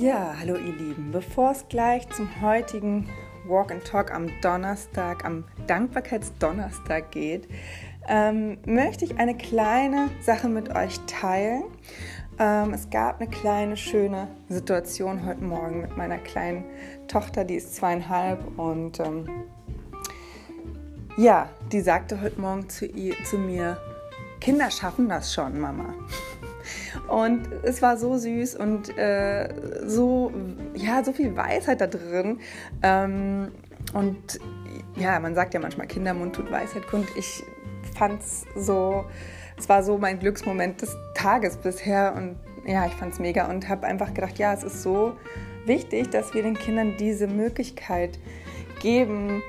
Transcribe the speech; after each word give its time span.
Ja, 0.00 0.34
hallo 0.40 0.54
ihr 0.54 0.72
Lieben. 0.72 1.10
Bevor 1.12 1.50
es 1.50 1.68
gleich 1.68 2.08
zum 2.08 2.40
heutigen 2.40 3.06
Walk 3.46 3.70
and 3.70 3.84
Talk 3.84 4.14
am 4.14 4.30
Donnerstag, 4.40 5.26
am 5.26 5.44
Dankbarkeitsdonnerstag 5.66 7.10
geht, 7.10 7.46
ähm, 8.08 8.56
möchte 8.64 9.04
ich 9.04 9.18
eine 9.18 9.36
kleine 9.36 10.08
Sache 10.22 10.48
mit 10.48 10.74
euch 10.74 10.98
teilen. 11.00 11.64
Ähm, 12.38 12.72
es 12.72 12.88
gab 12.88 13.20
eine 13.20 13.28
kleine 13.28 13.76
schöne 13.76 14.28
Situation 14.48 15.26
heute 15.26 15.44
Morgen 15.44 15.82
mit 15.82 15.94
meiner 15.98 16.16
kleinen 16.16 16.64
Tochter, 17.06 17.44
die 17.44 17.56
ist 17.56 17.76
zweieinhalb 17.76 18.58
und 18.58 19.00
ähm, 19.00 19.28
ja, 21.18 21.50
die 21.72 21.82
sagte 21.82 22.22
heute 22.22 22.40
Morgen 22.40 22.70
zu, 22.70 22.86
ihr, 22.86 23.16
zu 23.24 23.36
mir, 23.36 23.76
Kinder 24.40 24.70
schaffen 24.70 25.10
das 25.10 25.34
schon, 25.34 25.60
Mama. 25.60 25.94
Und 27.10 27.48
es 27.64 27.82
war 27.82 27.96
so 27.96 28.16
süß 28.16 28.54
und 28.54 28.96
äh, 28.96 29.52
so, 29.84 30.32
ja, 30.76 31.02
so 31.02 31.12
viel 31.12 31.36
Weisheit 31.36 31.80
da 31.80 31.88
drin. 31.88 32.38
Ähm, 32.84 33.50
und 33.94 34.38
ja, 34.96 35.18
man 35.18 35.34
sagt 35.34 35.52
ja 35.54 35.60
manchmal, 35.60 35.88
Kindermund 35.88 36.36
tut 36.36 36.52
Weisheit 36.52 36.86
kund. 36.86 37.08
Ich 37.16 37.42
fand 37.96 38.20
es 38.20 38.46
so, 38.54 39.04
es 39.58 39.68
war 39.68 39.82
so 39.82 39.98
mein 39.98 40.20
Glücksmoment 40.20 40.82
des 40.82 40.96
Tages 41.14 41.56
bisher 41.56 42.14
und 42.16 42.36
ja, 42.64 42.86
ich 42.86 42.92
fand 42.92 43.12
es 43.12 43.18
mega 43.18 43.50
und 43.50 43.68
habe 43.68 43.88
einfach 43.88 44.14
gedacht, 44.14 44.38
ja, 44.38 44.54
es 44.54 44.62
ist 44.62 44.82
so 44.82 45.16
wichtig, 45.66 46.10
dass 46.10 46.32
wir 46.32 46.44
den 46.44 46.54
Kindern 46.54 46.94
diese 46.96 47.26
Möglichkeit 47.26 48.20
geben, 48.80 49.42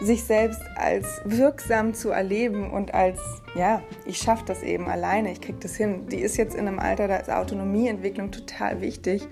sich 0.00 0.24
selbst 0.24 0.60
als 0.76 1.20
wirksam 1.24 1.94
zu 1.94 2.10
erleben 2.10 2.70
und 2.70 2.94
als, 2.94 3.18
ja, 3.54 3.82
ich 4.06 4.18
schaffe 4.18 4.44
das 4.46 4.62
eben 4.62 4.88
alleine, 4.88 5.32
ich 5.32 5.40
kriege 5.40 5.58
das 5.60 5.76
hin. 5.76 6.06
Die 6.08 6.20
ist 6.20 6.36
jetzt 6.36 6.54
in 6.54 6.68
einem 6.68 6.78
Alter, 6.78 7.08
da 7.08 7.16
ist 7.16 7.30
Autonomieentwicklung 7.30 8.30
total 8.30 8.80
wichtig. 8.80 9.26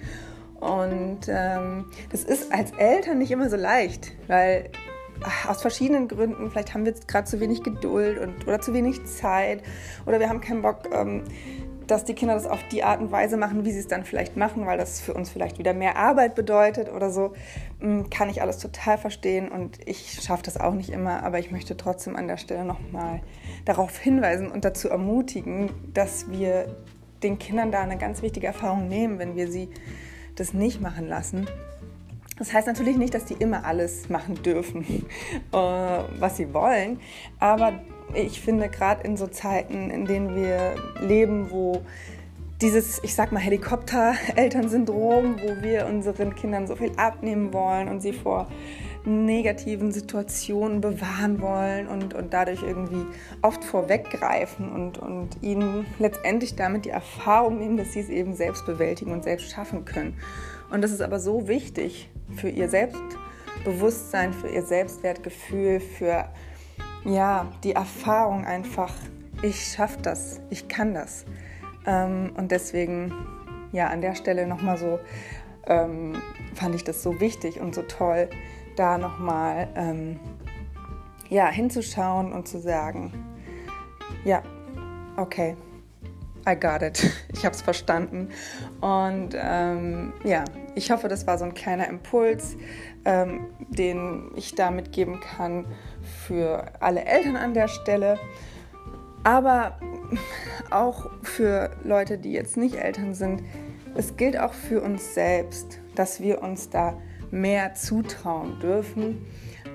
Und 0.61 1.29
ähm, 1.29 1.87
das 2.11 2.25
ist 2.25 2.53
als 2.53 2.73
Eltern 2.73 3.19
nicht 3.19 3.31
immer 3.31 3.49
so 3.49 3.57
leicht, 3.57 4.13
weil 4.27 4.71
ach, 5.23 5.51
aus 5.51 5.63
verschiedenen 5.63 6.09
Gründen, 6.09 6.51
vielleicht 6.51 6.75
haben 6.75 6.85
wir 6.85 6.93
jetzt 6.93 7.09
gerade 7.09 7.27
zu 7.27 7.41
wenig 7.41 7.63
Geduld 7.63 8.19
und, 8.19 8.47
oder 8.47 8.61
zu 8.61 8.73
wenig 8.73 9.05
Zeit 9.05 9.63
oder 10.07 10.19
wir 10.19 10.29
haben 10.29 10.41
keinen 10.41 10.63
Bock, 10.63 10.89
ähm, 10.93 11.25
dass 11.87 12.05
die 12.05 12.15
Kinder 12.15 12.35
das 12.35 12.47
auf 12.47 12.63
die 12.69 12.83
Art 12.83 13.01
und 13.01 13.13
Weise 13.13 13.37
machen, 13.37 13.65
wie 13.65 13.73
sie 13.73 13.79
es 13.79 13.89
dann 13.89 14.05
vielleicht 14.05 14.37
machen, 14.37 14.67
weil 14.67 14.79
das 14.79 15.01
für 15.01 15.15
uns 15.15 15.31
vielleicht 15.31 15.59
wieder 15.59 15.75
mehr 15.75 15.97
Arbeit 15.97 16.35
bedeutet 16.35 16.91
oder 16.93 17.11
so, 17.11 17.33
mm, 17.81 18.11
kann 18.11 18.29
ich 18.29 18.43
alles 18.43 18.59
total 18.59 18.99
verstehen 18.99 19.49
und 19.49 19.79
ich 19.87 20.19
schaffe 20.23 20.43
das 20.43 20.59
auch 20.59 20.75
nicht 20.75 20.91
immer, 20.91 21.23
aber 21.23 21.39
ich 21.39 21.51
möchte 21.51 21.77
trotzdem 21.77 22.17
an 22.17 22.29
der 22.29 22.37
Stelle 22.37 22.65
nochmal 22.65 23.21
darauf 23.65 23.99
hinweisen 23.99 24.51
und 24.51 24.65
dazu 24.65 24.89
ermutigen, 24.89 25.71
dass 25.95 26.31
wir 26.31 26.77
den 27.23 27.39
Kindern 27.39 27.73
da 27.73 27.83
eine 27.83 27.99
ganz 27.99 28.23
wichtige 28.23 28.47
Erfahrung 28.47 28.89
nehmen, 28.89 29.19
wenn 29.19 29.37
wir 29.37 29.51
sie 29.51 29.69
das 30.35 30.53
nicht 30.53 30.81
machen 30.81 31.09
lassen. 31.09 31.47
Das 32.39 32.53
heißt 32.53 32.67
natürlich 32.67 32.99
nicht, 32.99 33.15
dass 33.15 33.25
die 33.25 33.35
immer 33.35 33.65
alles 33.65 34.11
machen 34.11 34.43
dürfen, 34.43 34.85
äh, 35.53 35.57
was 35.57 36.37
sie 36.37 36.53
wollen, 36.53 37.01
aber 37.39 37.81
ich 38.15 38.41
finde, 38.41 38.69
gerade 38.69 39.05
in 39.05 39.17
so 39.17 39.27
Zeiten, 39.27 39.91
in 39.91 40.07
denen 40.07 40.35
wir 40.37 40.75
leben, 41.01 41.51
wo 41.51 41.83
dieses, 42.61 43.03
ich 43.05 43.15
sag 43.15 43.33
mal, 43.33 43.41
Helikopter-Elternsyndrom, 43.41 45.37
wo 45.43 45.63
wir 45.63 45.87
unseren 45.87 46.35
Kindern 46.35 46.67
so 46.67 46.77
viel 46.77 46.93
abnehmen 46.97 47.53
wollen 47.53 47.89
und 47.89 48.01
sie 48.01 48.13
vor 48.13 48.49
negativen 49.05 49.93
Situationen 49.93 50.81
bewahren 50.81 51.41
wollen 51.41 51.87
und, 51.87 52.15
und 52.15 52.33
dadurch 52.33 52.63
irgendwie 52.63 53.07
oft 53.43 53.63
vorweggreifen 53.63 54.73
und, 54.73 54.99
und 54.99 55.43
ihnen 55.43 55.87
letztendlich 55.99 56.57
damit 56.57 56.87
die 56.87 56.91
Erfahrung 56.91 57.59
nehmen, 57.59 57.77
dass 57.77 57.93
sie 57.93 58.01
es 58.01 58.09
eben 58.09 58.35
selbst 58.35 58.67
bewältigen 58.67 59.13
und 59.13 59.23
selbst 59.23 59.51
schaffen 59.51 59.85
können. 59.85 60.17
Und 60.71 60.83
das 60.83 60.91
ist 60.91 61.03
aber 61.03 61.21
so 61.21 61.47
wichtig 61.47 62.09
für 62.37 62.49
ihr 62.49 62.69
Selbstbewusstsein, 62.69 64.33
für 64.33 64.49
ihr 64.49 64.63
Selbstwertgefühl, 64.63 65.79
für 65.79 66.29
ja, 67.07 67.47
die 67.63 67.73
Erfahrung 67.73 68.45
einfach, 68.45 68.93
ich 69.43 69.73
schaffe 69.73 69.99
das, 70.03 70.41
ich 70.51 70.69
kann 70.69 70.93
das. 70.93 71.25
Ähm, 71.87 72.33
und 72.37 72.51
deswegen, 72.51 73.15
ja, 73.73 73.89
an 73.89 74.01
der 74.01 74.15
Stelle 74.15 74.47
nochmal 74.47 74.77
so, 74.77 74.99
ähm, 75.67 76.21
fand 76.55 76.75
ich 76.75 76.85
das 76.85 77.03
so 77.03 77.21
wichtig 77.21 77.61
und 77.61 77.75
so 77.75 77.83
toll, 77.83 78.29
da 78.77 78.99
nochmal 78.99 79.69
ähm, 79.77 80.21
ja, 81.29 81.49
hinzuschauen 81.49 82.33
und 82.33 82.49
zu 82.49 82.61
sagen, 82.61 83.13
ja, 84.25 84.43
okay, 85.17 85.57
I 86.49 86.55
got 86.55 86.83
it. 86.83 87.03
Ich 87.37 87.45
habe 87.45 87.55
es 87.55 87.61
verstanden. 87.61 88.31
Und 88.81 89.31
ähm, 89.35 90.15
ja, 90.25 90.45
ich 90.75 90.91
hoffe, 90.91 91.09
das 91.09 91.27
war 91.27 91.37
so 91.37 91.45
ein 91.45 91.53
kleiner 91.53 91.87
Impuls, 91.87 92.57
ähm, 93.05 93.47
den 93.69 94.31
ich 94.37 94.55
da 94.55 94.71
mitgeben 94.71 95.21
kann 95.21 95.67
für 96.07 96.65
alle 96.81 97.05
Eltern 97.05 97.37
an 97.37 97.55
der 97.55 97.69
Stelle. 97.69 98.19
Aber 99.25 99.79
auch 100.71 101.11
für 101.23 101.71
Leute, 101.83 102.19
die 102.19 102.33
jetzt 102.33 102.57
nicht 102.57 102.77
Eltern 102.77 103.15
sind. 103.15 103.43
Es 103.95 104.17
gilt 104.17 104.39
auch 104.39 104.53
für 104.53 104.83
uns 104.83 105.15
selbst, 105.15 105.81
dass 105.95 106.21
wir 106.21 106.43
uns 106.43 106.71
da 106.71 106.97
mehr 107.31 107.75
zutrauen 107.75 108.61
dürfen, 108.61 109.27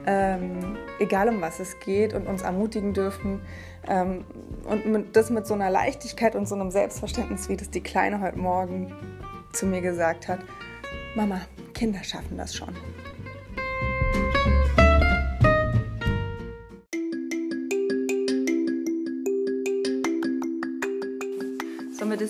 ähm, 0.05 0.77
egal 0.99 1.29
um 1.29 1.41
was 1.41 1.59
es 1.59 1.79
geht, 1.79 2.13
und 2.13 2.27
uns 2.27 2.41
ermutigen 2.41 2.93
dürfen, 2.93 3.41
ähm, 3.87 4.25
und 4.65 5.15
das 5.15 5.29
mit 5.29 5.47
so 5.47 5.53
einer 5.53 5.69
Leichtigkeit 5.69 6.35
und 6.35 6.47
so 6.47 6.55
einem 6.55 6.71
Selbstverständnis, 6.71 7.49
wie 7.49 7.57
das 7.57 7.69
die 7.69 7.81
Kleine 7.81 8.21
heute 8.21 8.37
Morgen 8.37 8.93
zu 9.53 9.65
mir 9.65 9.81
gesagt 9.81 10.27
hat. 10.27 10.39
Mama, 11.15 11.41
Kinder 11.73 12.03
schaffen 12.03 12.37
das 12.37 12.55
schon. 12.55 12.69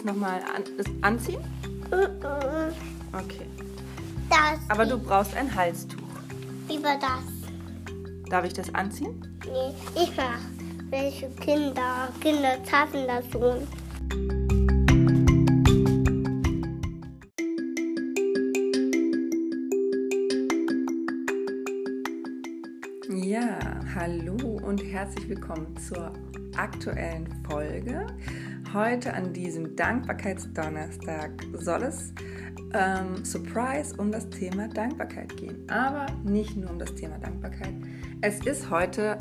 Das 0.01 0.13
nochmal 0.15 0.41
an, 0.55 0.63
anziehen? 1.01 1.41
Okay. 1.91 3.45
Das. 4.29 4.59
Aber 4.69 4.83
du 4.83 4.97
brauchst 4.97 5.35
ein 5.35 5.53
Halstuch. 5.53 6.01
Lieber 6.67 6.97
das. 6.99 8.29
Darf 8.29 8.45
ich 8.45 8.53
das 8.53 8.73
anziehen? 8.73 9.21
Nee, 9.45 9.75
ich 9.93 10.11
mach. 10.17 10.39
Welche 10.89 11.29
Kinder? 11.29 12.07
Kinder 12.19 12.57
schaffen 12.67 13.05
das 13.05 13.25
schon. 13.31 13.67
Ja, 23.23 23.59
hallo 23.93 24.59
und 24.63 24.83
herzlich 24.83 25.29
willkommen 25.29 25.77
zur 25.77 26.11
aktuellen 26.57 27.27
Folge. 27.47 28.07
Heute 28.73 29.13
an 29.13 29.33
diesem 29.33 29.75
Dankbarkeitsdonnerstag 29.75 31.31
soll 31.57 31.83
es 31.83 32.13
ähm, 32.73 33.25
Surprise 33.25 33.93
um 33.97 34.13
das 34.13 34.29
Thema 34.29 34.69
Dankbarkeit 34.69 35.35
gehen. 35.35 35.69
Aber 35.69 36.05
nicht 36.23 36.55
nur 36.55 36.69
um 36.69 36.79
das 36.79 36.95
Thema 36.95 37.17
Dankbarkeit. 37.17 37.73
Es 38.21 38.39
ist 38.45 38.69
heute 38.69 39.17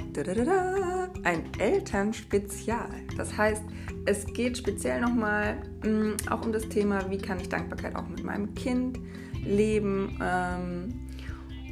ein 1.25 1.43
Elternspezial. 1.59 2.91
Das 3.17 3.37
heißt, 3.37 3.65
es 4.07 4.25
geht 4.27 4.57
speziell 4.57 5.01
nochmal 5.01 5.57
mm, 5.83 6.31
auch 6.31 6.45
um 6.45 6.53
das 6.53 6.69
Thema, 6.69 7.11
wie 7.11 7.19
kann 7.19 7.41
ich 7.41 7.49
Dankbarkeit 7.49 7.97
auch 7.97 8.09
mit 8.09 8.23
meinem 8.23 8.55
Kind 8.55 9.01
leben. 9.45 10.17
Ähm, 10.23 11.09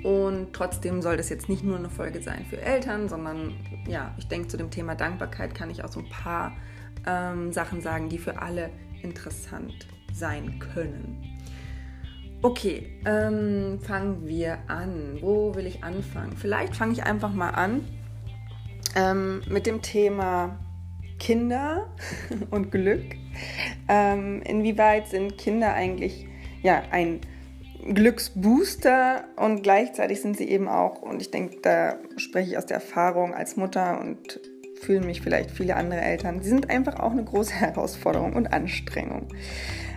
und 0.03 0.53
trotzdem 0.53 1.00
soll 1.00 1.16
das 1.16 1.28
jetzt 1.28 1.49
nicht 1.49 1.62
nur 1.62 1.77
eine 1.77 1.91
Folge 1.91 2.22
sein 2.22 2.45
für 2.50 2.60
Eltern, 2.60 3.09
sondern 3.09 3.55
ja, 3.87 4.16
ich 4.19 4.27
denke, 4.27 4.49
zu 4.49 4.56
dem 4.56 4.71
Thema 4.71 4.97
Dankbarkeit 4.97 5.55
kann 5.55 5.71
ich 5.71 5.84
auch 5.84 5.93
so 5.93 6.00
ein 6.00 6.09
paar 6.09 6.57
ähm, 7.06 7.53
Sachen 7.53 7.80
sagen, 7.80 8.09
die 8.09 8.18
für 8.18 8.41
alle 8.41 8.71
interessant 9.03 9.86
sein 10.12 10.59
können. 10.59 11.22
Okay, 12.41 12.86
ähm, 13.04 13.80
fangen 13.80 14.27
wir 14.27 14.59
an. 14.68 15.18
Wo 15.21 15.54
will 15.54 15.66
ich 15.66 15.83
anfangen? 15.83 16.36
Vielleicht 16.36 16.77
fange 16.77 16.92
ich 16.92 17.03
einfach 17.03 17.33
mal 17.33 17.50
an 17.50 17.80
ähm, 18.95 19.42
mit 19.48 19.66
dem 19.66 19.83
Thema 19.83 20.59
Kinder 21.18 21.89
und 22.50 22.71
Glück. 22.71 23.16
Ähm, 23.89 24.42
inwieweit 24.42 25.09
sind 25.09 25.36
Kinder 25.36 25.74
eigentlich 25.74 26.27
ja, 26.62 26.83
ein 26.91 27.21
Glücksbooster 27.92 29.24
und 29.36 29.62
gleichzeitig 29.62 30.21
sind 30.21 30.36
sie 30.36 30.48
eben 30.48 30.68
auch, 30.68 31.03
und 31.03 31.22
ich 31.22 31.30
denke, 31.30 31.59
da 31.62 31.97
spreche 32.16 32.51
ich 32.51 32.59
aus 32.59 32.66
der 32.66 32.77
Erfahrung 32.77 33.34
als 33.34 33.56
Mutter 33.56 34.01
und 34.01 34.41
fühlen 34.78 35.07
mich 35.07 35.21
vielleicht 35.21 35.51
viele 35.51 35.77
andere 35.77 36.01
Eltern, 36.01 36.42
sie 36.42 36.48
sind 36.48 36.71
einfach 36.71 36.98
auch 37.01 37.13
eine 37.13 37.25
große 37.25 37.54
Herausforderung 37.60 38.34
und 38.34 38.53
Anstrengung. 38.53 39.28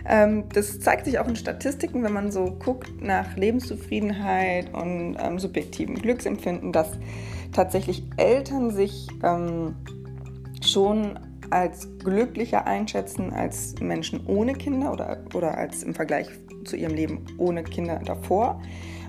Ähm, 0.08 0.44
das 0.52 0.80
zeigt 0.80 1.04
sich 1.04 1.18
auch 1.18 1.28
in 1.28 1.36
Statistiken, 1.36 2.02
wenn 2.02 2.12
man 2.12 2.32
so 2.32 2.56
guckt 2.58 3.02
nach 3.02 3.36
Lebenszufriedenheit 3.36 4.72
und 4.74 5.16
ähm, 5.20 5.38
subjektivem 5.38 5.94
Glücksempfinden, 5.94 6.72
dass 6.72 6.98
tatsächlich 7.52 8.02
Eltern 8.16 8.70
sich 8.70 9.06
ähm, 9.22 9.76
schon 10.64 11.18
als 11.50 11.88
glücklicher 11.98 12.66
einschätzen 12.66 13.32
als 13.32 13.74
Menschen 13.80 14.26
ohne 14.26 14.54
Kinder 14.54 14.92
oder, 14.92 15.18
oder 15.34 15.56
als 15.56 15.82
im 15.82 15.94
Vergleich 15.94 16.28
zu 16.64 16.76
ihrem 16.76 16.94
Leben 16.94 17.26
ohne 17.36 17.62
Kinder 17.62 18.00
davor 18.04 18.60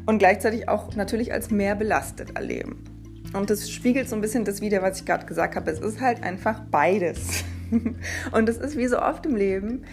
und 0.06 0.20
gleichzeitig 0.20 0.68
auch 0.68 0.94
natürlich 0.96 1.32
als 1.32 1.52
mehr 1.52 1.76
belastet 1.76 2.36
erleben. 2.36 2.93
Und 3.34 3.50
das 3.50 3.70
spiegelt 3.70 4.08
so 4.08 4.16
ein 4.16 4.22
bisschen 4.22 4.46
das 4.46 4.62
wider, 4.62 4.82
was 4.82 5.00
ich 5.00 5.06
gerade 5.06 5.26
gesagt 5.26 5.56
habe. 5.56 5.70
Es 5.72 5.80
ist 5.80 6.00
halt 6.00 6.24
einfach 6.24 6.62
beides. 6.72 7.44
Und 8.32 8.50
es 8.50 8.58
ist 8.58 8.78
wie 8.78 8.88
so 8.88 9.00
oft 9.00 9.26
im 9.26 9.36
Leben. 9.36 9.84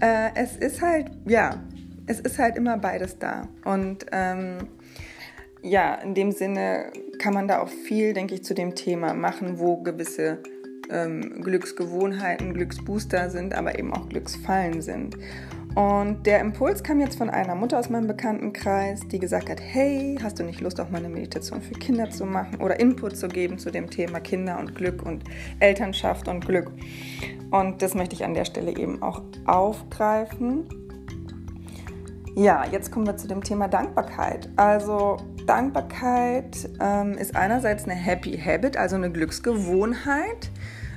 Äh, 0.00 0.30
es 0.34 0.56
ist 0.56 0.82
halt, 0.82 1.10
ja, 1.26 1.62
es 2.06 2.20
ist 2.20 2.38
halt 2.38 2.56
immer 2.56 2.76
beides 2.76 3.18
da. 3.18 3.48
Und 3.64 4.06
ähm, 4.12 4.68
ja, 5.62 5.94
in 5.94 6.14
dem 6.14 6.32
Sinne 6.32 6.92
kann 7.18 7.34
man 7.34 7.48
da 7.48 7.60
auch 7.60 7.68
viel, 7.68 8.12
denke 8.12 8.34
ich, 8.34 8.44
zu 8.44 8.54
dem 8.54 8.74
Thema 8.74 9.14
machen, 9.14 9.58
wo 9.58 9.76
gewisse 9.78 10.38
ähm, 10.90 11.42
Glücksgewohnheiten, 11.42 12.54
Glücksbooster 12.54 13.30
sind, 13.30 13.54
aber 13.54 13.78
eben 13.78 13.92
auch 13.92 14.08
Glücksfallen 14.08 14.82
sind. 14.82 15.16
Und 15.80 16.26
der 16.26 16.40
Impuls 16.40 16.82
kam 16.82 17.00
jetzt 17.00 17.16
von 17.16 17.30
einer 17.30 17.54
Mutter 17.54 17.78
aus 17.78 17.88
meinem 17.88 18.06
Bekanntenkreis, 18.06 19.00
die 19.08 19.18
gesagt 19.18 19.48
hat, 19.48 19.62
hey, 19.62 20.18
hast 20.22 20.38
du 20.38 20.42
nicht 20.42 20.60
Lust, 20.60 20.78
auch 20.78 20.90
mal 20.90 20.98
eine 20.98 21.08
Meditation 21.08 21.62
für 21.62 21.72
Kinder 21.72 22.10
zu 22.10 22.26
machen 22.26 22.56
oder 22.60 22.78
Input 22.78 23.16
zu 23.16 23.28
geben 23.28 23.58
zu 23.58 23.70
dem 23.70 23.88
Thema 23.88 24.20
Kinder 24.20 24.58
und 24.58 24.74
Glück 24.74 25.02
und 25.06 25.24
Elternschaft 25.58 26.28
und 26.28 26.44
Glück. 26.44 26.70
Und 27.50 27.80
das 27.80 27.94
möchte 27.94 28.14
ich 28.14 28.26
an 28.26 28.34
der 28.34 28.44
Stelle 28.44 28.76
eben 28.76 29.00
auch 29.00 29.22
aufgreifen. 29.46 30.68
Ja, 32.36 32.66
jetzt 32.70 32.92
kommen 32.92 33.06
wir 33.06 33.16
zu 33.16 33.26
dem 33.26 33.42
Thema 33.42 33.66
Dankbarkeit. 33.66 34.50
Also 34.56 35.16
Dankbarkeit 35.46 36.68
ähm, 36.78 37.12
ist 37.14 37.34
einerseits 37.34 37.84
eine 37.84 37.94
Happy 37.94 38.36
Habit, 38.36 38.76
also 38.76 38.96
eine 38.96 39.10
Glücksgewohnheit. 39.10 40.50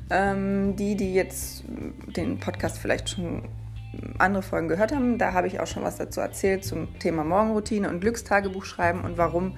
Ähm, 0.10 0.76
die, 0.76 0.98
die 0.98 1.14
jetzt 1.14 1.64
den 2.18 2.38
Podcast 2.38 2.78
vielleicht 2.78 3.08
schon 3.08 3.44
andere 4.18 4.44
Folgen 4.44 4.68
gehört 4.68 4.94
haben, 4.94 5.18
da 5.18 5.34
habe 5.34 5.48
ich 5.48 5.60
auch 5.60 5.68
schon 5.68 5.84
was 5.84 5.98
dazu 5.98 6.22
erzählt 6.22 6.66
zum 6.66 7.00
Thema 7.00 7.24
Morgenroutine 7.24 7.90
und 7.90 8.00
Glückstagebuch 8.00 8.66
schreiben 8.66 9.02
und 9.02 9.18
warum 9.18 9.56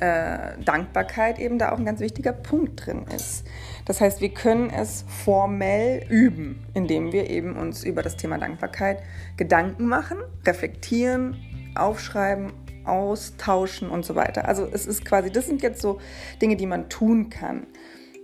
äh, 0.00 0.62
Dankbarkeit 0.62 1.38
eben 1.38 1.58
da 1.58 1.72
auch 1.72 1.78
ein 1.78 1.84
ganz 1.84 2.00
wichtiger 2.00 2.32
Punkt 2.32 2.86
drin 2.86 3.06
ist. 3.14 3.46
Das 3.86 4.00
heißt, 4.00 4.20
wir 4.20 4.28
können 4.28 4.70
es 4.70 5.04
formell 5.08 6.04
üben, 6.10 6.66
indem 6.74 7.12
wir 7.12 7.30
eben 7.30 7.56
uns 7.56 7.84
über 7.84 8.02
das 8.02 8.16
Thema 8.16 8.38
Dankbarkeit 8.38 9.02
Gedanken 9.36 9.86
machen, 9.86 10.18
reflektieren, 10.44 11.36
aufschreiben, 11.74 12.52
austauschen 12.84 13.88
und 13.88 14.04
so 14.04 14.14
weiter. 14.14 14.46
Also 14.46 14.68
es 14.70 14.86
ist 14.86 15.04
quasi, 15.04 15.30
das 15.30 15.46
sind 15.46 15.62
jetzt 15.62 15.80
so 15.80 15.98
Dinge, 16.40 16.56
die 16.56 16.66
man 16.66 16.88
tun 16.88 17.30
kann. 17.30 17.66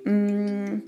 Mm, 0.04 0.82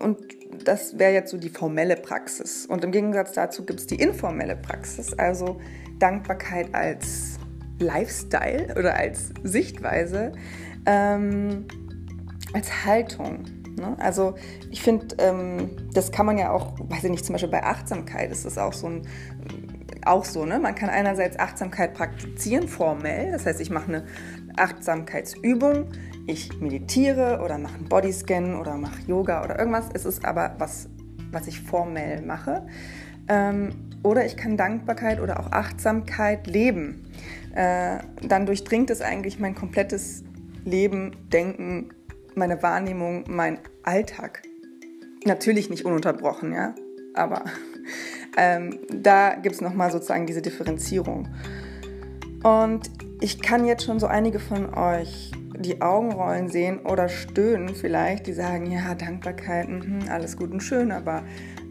und 0.00 0.18
das 0.64 0.98
wäre 0.98 1.12
jetzt 1.12 1.30
so 1.30 1.38
die 1.38 1.48
formelle 1.48 1.96
Praxis. 1.96 2.66
Und 2.66 2.84
im 2.84 2.92
Gegensatz 2.92 3.32
dazu 3.32 3.64
gibt 3.64 3.80
es 3.80 3.86
die 3.86 3.96
informelle 3.96 4.56
Praxis, 4.56 5.12
also 5.14 5.60
Dankbarkeit 5.98 6.74
als 6.74 7.38
Lifestyle 7.78 8.74
oder 8.76 8.96
als 8.96 9.30
Sichtweise, 9.42 10.32
ähm, 10.86 11.66
als 12.52 12.84
Haltung. 12.84 13.44
Ne? 13.76 13.96
Also 13.98 14.34
ich 14.70 14.82
finde, 14.82 15.16
ähm, 15.18 15.70
das 15.92 16.10
kann 16.10 16.26
man 16.26 16.38
ja 16.38 16.50
auch, 16.50 16.78
weiß 16.80 17.04
ich 17.04 17.10
nicht, 17.10 17.24
zum 17.24 17.34
Beispiel 17.34 17.50
bei 17.50 17.62
Achtsamkeit 17.62 18.30
ist 18.30 18.44
das 18.44 18.58
auch 18.58 18.72
so 18.72 18.88
ein 18.88 19.02
auch 20.04 20.24
so, 20.24 20.46
ne? 20.46 20.58
Man 20.58 20.74
kann 20.74 20.88
einerseits 20.88 21.38
Achtsamkeit 21.38 21.92
praktizieren, 21.92 22.68
formell, 22.68 23.32
das 23.32 23.46
heißt, 23.46 23.60
ich 23.60 23.70
mache 23.70 23.88
eine 23.88 24.04
Achtsamkeitsübung, 24.56 25.88
ich 26.28 26.60
meditiere 26.60 27.40
oder 27.42 27.58
mache 27.58 27.76
einen 27.76 27.88
Bodyscan 27.88 28.60
oder 28.60 28.76
mache 28.76 29.00
Yoga 29.06 29.42
oder 29.42 29.58
irgendwas. 29.58 29.86
Es 29.94 30.04
ist 30.04 30.24
aber 30.24 30.54
was, 30.58 30.88
was 31.32 31.46
ich 31.46 31.60
formell 31.62 32.20
mache. 32.20 32.66
Ähm, 33.28 33.70
oder 34.02 34.26
ich 34.26 34.36
kann 34.36 34.56
Dankbarkeit 34.56 35.20
oder 35.20 35.40
auch 35.40 35.52
Achtsamkeit 35.52 36.46
leben. 36.46 37.10
Äh, 37.54 37.98
dann 38.22 38.44
durchdringt 38.44 38.90
es 38.90 39.00
eigentlich 39.00 39.38
mein 39.38 39.54
komplettes 39.54 40.22
Leben, 40.64 41.16
Denken, 41.32 41.94
meine 42.34 42.62
Wahrnehmung, 42.62 43.24
mein 43.28 43.58
Alltag. 43.82 44.42
Natürlich 45.24 45.70
nicht 45.70 45.86
ununterbrochen, 45.86 46.52
ja, 46.52 46.74
aber 47.14 47.44
ähm, 48.36 48.78
da 48.92 49.34
gibt 49.34 49.54
es 49.54 49.60
nochmal 49.62 49.90
sozusagen 49.90 50.26
diese 50.26 50.42
Differenzierung. 50.42 51.28
Und 52.42 52.90
ich 53.20 53.40
kann 53.40 53.64
jetzt 53.64 53.84
schon 53.84 53.98
so 53.98 54.06
einige 54.06 54.38
von 54.38 54.74
euch 54.74 55.32
die 55.58 55.82
Augenrollen 55.82 56.48
sehen 56.48 56.80
oder 56.80 57.08
stöhnen 57.08 57.74
vielleicht, 57.74 58.26
die 58.26 58.32
sagen, 58.32 58.70
ja, 58.70 58.94
Dankbarkeit, 58.94 59.68
mh, 59.68 60.10
alles 60.10 60.36
gut 60.36 60.52
und 60.52 60.60
schön, 60.60 60.92
aber 60.92 61.22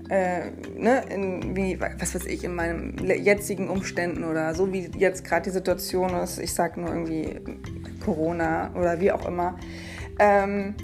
äh, 0.10 0.52
ne, 0.78 1.04
in, 1.10 1.56
wie, 1.56 1.80
was 1.80 2.16
weiß 2.16 2.26
ich, 2.26 2.44
in 2.44 2.56
meinen 2.56 2.98
jetzigen 3.06 3.70
Umständen 3.70 4.24
oder 4.24 4.54
so 4.54 4.72
wie 4.72 4.90
jetzt 4.98 5.24
gerade 5.24 5.44
die 5.44 5.50
Situation 5.50 6.14
ist, 6.16 6.40
ich 6.40 6.54
sage 6.54 6.80
nur 6.80 6.90
irgendwie 6.90 7.40
Corona 8.04 8.74
oder 8.76 9.00
wie 9.00 9.12
auch 9.12 9.28
immer, 9.28 9.58
ähm, 10.20 10.76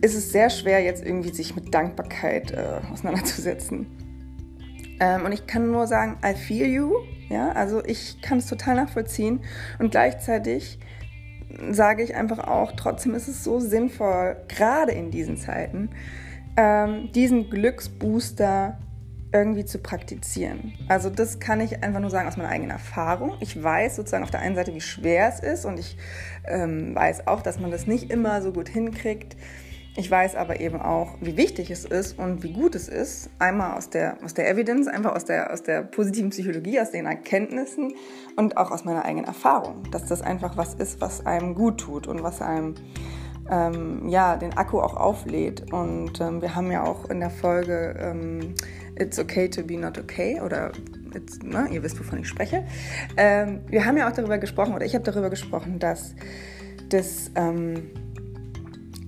ist 0.00 0.14
es 0.14 0.32
sehr 0.32 0.50
schwer, 0.50 0.80
jetzt 0.80 1.04
irgendwie 1.04 1.32
sich 1.32 1.54
mit 1.54 1.72
Dankbarkeit 1.72 2.52
äh, 2.52 2.80
auseinanderzusetzen. 2.92 3.86
Ähm, 5.00 5.24
und 5.24 5.32
ich 5.32 5.46
kann 5.46 5.70
nur 5.70 5.86
sagen, 5.86 6.18
I 6.24 6.34
feel 6.34 6.66
you, 6.66 6.94
ja, 7.28 7.52
also 7.52 7.84
ich 7.84 8.20
kann 8.20 8.38
es 8.38 8.46
total 8.46 8.76
nachvollziehen 8.76 9.40
und 9.78 9.90
gleichzeitig 9.90 10.78
sage 11.70 12.02
ich 12.02 12.14
einfach 12.14 12.38
auch, 12.38 12.72
trotzdem 12.72 13.14
ist 13.14 13.28
es 13.28 13.44
so 13.44 13.60
sinnvoll, 13.60 14.36
gerade 14.48 14.92
in 14.92 15.10
diesen 15.10 15.36
Zeiten, 15.36 15.90
ähm, 16.56 17.10
diesen 17.12 17.50
Glücksbooster 17.50 18.78
irgendwie 19.32 19.64
zu 19.64 19.78
praktizieren. 19.78 20.74
Also 20.88 21.08
das 21.08 21.40
kann 21.40 21.60
ich 21.60 21.82
einfach 21.82 22.00
nur 22.00 22.10
sagen 22.10 22.28
aus 22.28 22.36
meiner 22.36 22.50
eigenen 22.50 22.70
Erfahrung. 22.70 23.32
Ich 23.40 23.60
weiß 23.60 23.96
sozusagen 23.96 24.24
auf 24.24 24.30
der 24.30 24.40
einen 24.40 24.54
Seite, 24.54 24.74
wie 24.74 24.80
schwer 24.80 25.28
es 25.28 25.40
ist 25.40 25.64
und 25.64 25.78
ich 25.78 25.96
ähm, 26.46 26.94
weiß 26.94 27.26
auch, 27.26 27.40
dass 27.40 27.58
man 27.58 27.70
das 27.70 27.86
nicht 27.86 28.10
immer 28.10 28.42
so 28.42 28.52
gut 28.52 28.68
hinkriegt. 28.68 29.36
Ich 29.94 30.10
weiß 30.10 30.36
aber 30.36 30.60
eben 30.60 30.80
auch, 30.80 31.16
wie 31.20 31.36
wichtig 31.36 31.70
es 31.70 31.84
ist 31.84 32.18
und 32.18 32.42
wie 32.42 32.52
gut 32.52 32.74
es 32.74 32.88
ist. 32.88 33.28
Einmal 33.38 33.76
aus 33.76 33.90
der, 33.90 34.16
aus 34.24 34.32
der 34.32 34.48
Evidence, 34.48 34.88
einfach 34.88 35.14
aus 35.14 35.26
der, 35.26 35.52
aus 35.52 35.62
der 35.62 35.82
positiven 35.82 36.30
Psychologie, 36.30 36.80
aus 36.80 36.90
den 36.92 37.04
Erkenntnissen 37.04 37.92
und 38.36 38.56
auch 38.56 38.70
aus 38.70 38.84
meiner 38.84 39.04
eigenen 39.04 39.26
Erfahrung, 39.26 39.82
dass 39.90 40.06
das 40.06 40.22
einfach 40.22 40.56
was 40.56 40.74
ist, 40.74 41.02
was 41.02 41.26
einem 41.26 41.54
gut 41.54 41.78
tut 41.78 42.06
und 42.06 42.22
was 42.22 42.40
einem 42.40 42.74
ähm, 43.50 44.08
ja, 44.08 44.36
den 44.36 44.56
Akku 44.56 44.80
auch 44.80 44.96
auflädt. 44.96 45.70
Und 45.72 46.20
ähm, 46.22 46.40
wir 46.40 46.54
haben 46.54 46.70
ja 46.70 46.84
auch 46.84 47.10
in 47.10 47.20
der 47.20 47.30
Folge 47.30 47.94
ähm, 47.98 48.54
It's 48.98 49.18
okay 49.18 49.48
to 49.48 49.62
be 49.62 49.78
not 49.78 49.98
okay 49.98 50.40
oder 50.40 50.72
ne, 51.42 51.68
ihr 51.70 51.82
wisst, 51.82 52.00
wovon 52.00 52.20
ich 52.20 52.28
spreche. 52.28 52.64
Ähm, 53.18 53.60
wir 53.68 53.84
haben 53.84 53.98
ja 53.98 54.08
auch 54.08 54.12
darüber 54.12 54.38
gesprochen 54.38 54.74
oder 54.74 54.86
ich 54.86 54.94
habe 54.94 55.04
darüber 55.04 55.28
gesprochen, 55.28 55.78
dass 55.78 56.14
das 56.88 57.30
ähm, 57.34 57.90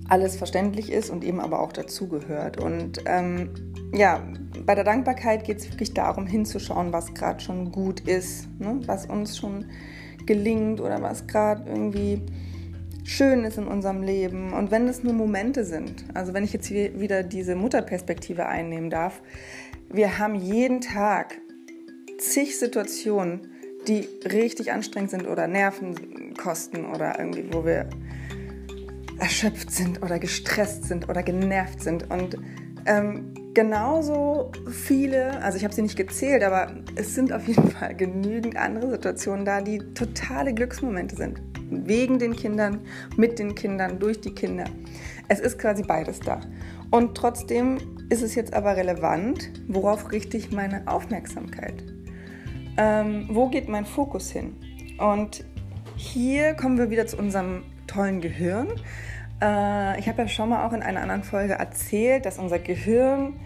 alles 0.09 0.35
verständlich 0.35 0.91
ist 0.91 1.09
und 1.09 1.23
eben 1.23 1.39
aber 1.39 1.59
auch 1.59 1.71
dazugehört. 1.71 2.61
Und 2.61 3.01
ähm, 3.05 3.49
ja, 3.93 4.21
bei 4.65 4.75
der 4.75 4.83
Dankbarkeit 4.83 5.43
geht 5.43 5.59
es 5.59 5.71
wirklich 5.71 5.93
darum, 5.93 6.27
hinzuschauen, 6.27 6.93
was 6.93 7.13
gerade 7.13 7.39
schon 7.39 7.71
gut 7.71 8.01
ist, 8.01 8.47
ne? 8.59 8.79
was 8.85 9.05
uns 9.05 9.37
schon 9.37 9.65
gelingt 10.25 10.81
oder 10.81 11.01
was 11.01 11.27
gerade 11.27 11.69
irgendwie 11.69 12.21
schön 13.03 13.43
ist 13.43 13.57
in 13.57 13.67
unserem 13.67 14.03
Leben. 14.03 14.53
Und 14.53 14.71
wenn 14.71 14.87
es 14.87 15.03
nur 15.03 15.13
Momente 15.13 15.63
sind, 15.63 16.05
also 16.13 16.33
wenn 16.33 16.43
ich 16.43 16.53
jetzt 16.53 16.69
wieder 16.71 17.23
diese 17.23 17.55
Mutterperspektive 17.55 18.45
einnehmen 18.47 18.89
darf, 18.89 19.21
wir 19.91 20.17
haben 20.17 20.35
jeden 20.35 20.81
Tag 20.81 21.39
zig 22.17 22.57
Situationen, 22.57 23.51
die 23.87 24.07
richtig 24.25 24.71
anstrengend 24.71 25.11
sind 25.11 25.27
oder 25.27 25.47
Nerven 25.47 26.33
kosten 26.35 26.85
oder 26.85 27.19
irgendwie, 27.19 27.45
wo 27.51 27.65
wir 27.65 27.87
erschöpft 29.19 29.71
sind 29.71 30.01
oder 30.03 30.19
gestresst 30.19 30.85
sind 30.85 31.09
oder 31.09 31.23
genervt 31.23 31.81
sind. 31.81 32.09
Und 32.09 32.37
ähm, 32.85 33.33
genauso 33.53 34.51
viele, 34.69 35.41
also 35.41 35.57
ich 35.57 35.63
habe 35.63 35.73
sie 35.73 35.81
nicht 35.81 35.95
gezählt, 35.95 36.43
aber 36.43 36.75
es 36.95 37.15
sind 37.15 37.33
auf 37.33 37.47
jeden 37.47 37.69
Fall 37.71 37.95
genügend 37.95 38.57
andere 38.57 38.91
Situationen 38.91 39.45
da, 39.45 39.61
die 39.61 39.79
totale 39.93 40.53
Glücksmomente 40.53 41.15
sind. 41.15 41.41
Wegen 41.69 42.19
den 42.19 42.35
Kindern, 42.35 42.81
mit 43.17 43.39
den 43.39 43.55
Kindern, 43.55 43.97
durch 43.97 44.21
die 44.21 44.35
Kinder. 44.35 44.65
Es 45.27 45.39
ist 45.39 45.57
quasi 45.57 45.81
beides 45.81 46.19
da. 46.19 46.41
Und 46.91 47.15
trotzdem 47.15 47.77
ist 48.09 48.21
es 48.21 48.35
jetzt 48.35 48.53
aber 48.53 48.77
relevant, 48.77 49.51
worauf 49.67 50.11
richte 50.11 50.37
ich 50.37 50.51
meine 50.51 50.87
Aufmerksamkeit? 50.87 51.83
Ähm, 52.77 53.27
wo 53.31 53.49
geht 53.49 53.67
mein 53.67 53.85
Fokus 53.85 54.29
hin? 54.29 54.55
Und 54.99 55.43
hier 55.95 56.53
kommen 56.53 56.77
wir 56.77 56.89
wieder 56.91 57.07
zu 57.07 57.17
unserem 57.17 57.63
tollen 57.95 58.21
Gehirn. 58.21 58.67
Äh, 59.41 59.99
ich 59.99 60.07
habe 60.07 60.23
ja 60.23 60.27
schon 60.27 60.49
mal 60.49 60.65
auch 60.65 60.73
in 60.73 60.83
einer 60.83 61.01
anderen 61.01 61.23
Folge 61.23 61.53
erzählt, 61.53 62.25
dass 62.25 62.37
unser 62.37 62.59
Gehirn 62.59 63.39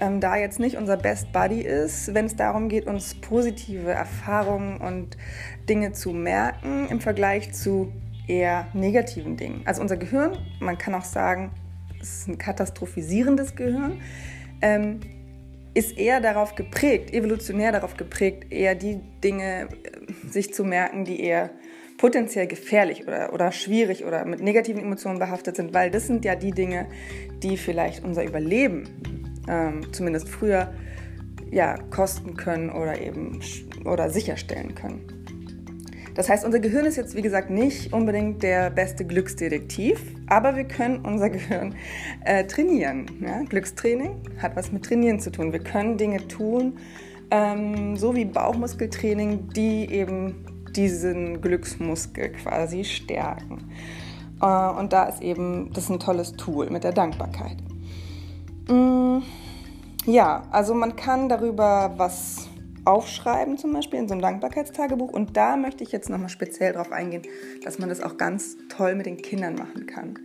ähm, 0.00 0.20
da 0.20 0.36
jetzt 0.36 0.58
nicht 0.58 0.76
unser 0.76 0.96
Best 0.96 1.32
Buddy 1.32 1.62
ist, 1.62 2.12
wenn 2.14 2.26
es 2.26 2.36
darum 2.36 2.68
geht, 2.68 2.86
uns 2.86 3.14
positive 3.14 3.90
Erfahrungen 3.90 4.78
und 4.78 5.16
Dinge 5.68 5.92
zu 5.92 6.10
merken 6.10 6.88
im 6.88 7.00
Vergleich 7.00 7.52
zu 7.52 7.92
eher 8.26 8.66
negativen 8.72 9.36
Dingen. 9.36 9.62
Also 9.64 9.80
unser 9.82 9.96
Gehirn, 9.96 10.36
man 10.60 10.78
kann 10.78 10.94
auch 10.94 11.04
sagen, 11.04 11.52
es 12.00 12.18
ist 12.18 12.28
ein 12.28 12.38
katastrophisierendes 12.38 13.54
Gehirn. 13.54 14.00
ähm, 14.60 15.00
ist 15.74 15.96
eher 15.96 16.20
darauf 16.20 16.54
geprägt, 16.54 17.14
evolutionär 17.14 17.72
darauf 17.72 17.96
geprägt, 17.96 18.52
eher 18.52 18.74
die 18.74 19.00
Dinge 19.24 19.68
äh, 19.70 20.28
sich 20.28 20.52
zu 20.52 20.64
merken, 20.64 21.04
die 21.04 21.20
eher 21.20 21.50
potenziell 22.02 22.48
gefährlich 22.48 23.06
oder, 23.06 23.32
oder 23.32 23.52
schwierig 23.52 24.04
oder 24.04 24.24
mit 24.24 24.40
negativen 24.40 24.82
Emotionen 24.82 25.20
behaftet 25.20 25.54
sind, 25.54 25.72
weil 25.72 25.88
das 25.88 26.08
sind 26.08 26.24
ja 26.24 26.34
die 26.34 26.50
Dinge, 26.50 26.88
die 27.44 27.56
vielleicht 27.56 28.02
unser 28.02 28.24
Überleben 28.24 28.88
ähm, 29.48 29.82
zumindest 29.92 30.28
früher 30.28 30.72
ja, 31.52 31.76
kosten 31.90 32.36
können 32.36 32.70
oder 32.70 33.00
eben 33.00 33.38
oder 33.84 34.10
sicherstellen 34.10 34.74
können. 34.74 35.24
Das 36.16 36.28
heißt, 36.28 36.44
unser 36.44 36.58
Gehirn 36.58 36.86
ist 36.86 36.96
jetzt, 36.96 37.14
wie 37.14 37.22
gesagt, 37.22 37.50
nicht 37.50 37.92
unbedingt 37.92 38.42
der 38.42 38.70
beste 38.70 39.04
Glücksdetektiv, 39.04 40.00
aber 40.26 40.56
wir 40.56 40.64
können 40.64 41.04
unser 41.04 41.30
Gehirn 41.30 41.76
äh, 42.24 42.42
trainieren. 42.42 43.06
Ja? 43.20 43.44
Glückstraining 43.44 44.16
hat 44.38 44.56
was 44.56 44.72
mit 44.72 44.84
Trainieren 44.84 45.20
zu 45.20 45.30
tun. 45.30 45.52
Wir 45.52 45.60
können 45.62 45.98
Dinge 45.98 46.26
tun, 46.26 46.78
ähm, 47.30 47.96
so 47.96 48.16
wie 48.16 48.24
Bauchmuskeltraining, 48.24 49.50
die 49.50 49.88
eben 49.88 50.51
diesen 50.76 51.40
Glücksmuskel 51.40 52.32
quasi 52.32 52.84
stärken. 52.84 53.70
Äh, 54.40 54.46
und 54.46 54.92
da 54.92 55.04
ist 55.04 55.22
eben 55.22 55.72
das 55.72 55.84
ist 55.84 55.90
ein 55.90 56.00
tolles 56.00 56.32
Tool 56.32 56.70
mit 56.70 56.84
der 56.84 56.92
Dankbarkeit. 56.92 57.56
Mm, 58.68 59.18
ja, 60.04 60.42
also 60.50 60.74
man 60.74 60.96
kann 60.96 61.28
darüber 61.28 61.94
was 61.96 62.48
aufschreiben, 62.84 63.58
zum 63.58 63.72
Beispiel 63.72 64.00
in 64.00 64.08
so 64.08 64.14
einem 64.14 64.22
Dankbarkeitstagebuch. 64.22 65.12
Und 65.12 65.36
da 65.36 65.56
möchte 65.56 65.84
ich 65.84 65.92
jetzt 65.92 66.10
nochmal 66.10 66.28
speziell 66.28 66.72
darauf 66.72 66.90
eingehen, 66.90 67.22
dass 67.64 67.78
man 67.78 67.88
das 67.88 68.02
auch 68.02 68.16
ganz 68.16 68.56
toll 68.68 68.94
mit 68.94 69.06
den 69.06 69.18
Kindern 69.18 69.54
machen 69.54 69.86
kann. 69.86 70.18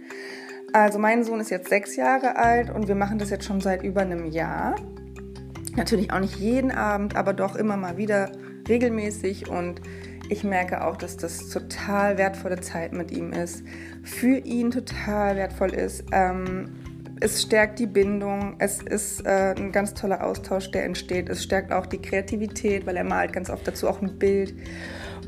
Also 0.73 0.99
mein 0.99 1.23
Sohn 1.23 1.39
ist 1.39 1.49
jetzt 1.49 1.69
sechs 1.69 1.95
Jahre 1.95 2.35
alt 2.35 2.69
und 2.69 2.87
wir 2.87 2.95
machen 2.95 3.19
das 3.19 3.29
jetzt 3.29 3.45
schon 3.45 3.61
seit 3.61 3.83
über 3.83 4.01
einem 4.01 4.25
Jahr. 4.25 4.75
Natürlich 5.75 6.11
auch 6.11 6.19
nicht 6.19 6.37
jeden 6.37 6.71
Abend, 6.71 7.15
aber 7.15 7.33
doch 7.33 7.55
immer 7.55 7.77
mal 7.77 7.97
wieder 7.97 8.31
regelmäßig 8.67 9.49
und 9.49 9.81
ich 10.29 10.43
merke 10.43 10.85
auch, 10.85 10.97
dass 10.97 11.17
das 11.17 11.49
total 11.49 12.17
wertvolle 12.17 12.59
Zeit 12.59 12.93
mit 12.93 13.11
ihm 13.11 13.31
ist, 13.31 13.63
für 14.03 14.37
ihn 14.37 14.71
total 14.71 15.35
wertvoll 15.35 15.73
ist. 15.73 16.03
Ähm, 16.11 16.69
es 17.19 17.41
stärkt 17.41 17.79
die 17.79 17.87
Bindung, 17.87 18.55
es 18.59 18.81
ist 18.81 19.25
äh, 19.25 19.55
ein 19.57 19.71
ganz 19.71 19.93
toller 19.93 20.23
Austausch, 20.23 20.69
der 20.71 20.85
entsteht. 20.85 21.29
Es 21.29 21.43
stärkt 21.43 21.71
auch 21.71 21.85
die 21.85 21.99
Kreativität, 21.99 22.85
weil 22.85 22.95
er 22.95 23.03
malt 23.03 23.33
ganz 23.33 23.49
oft 23.49 23.67
dazu 23.67 23.87
auch 23.87 24.01
ein 24.01 24.19
Bild. 24.19 24.53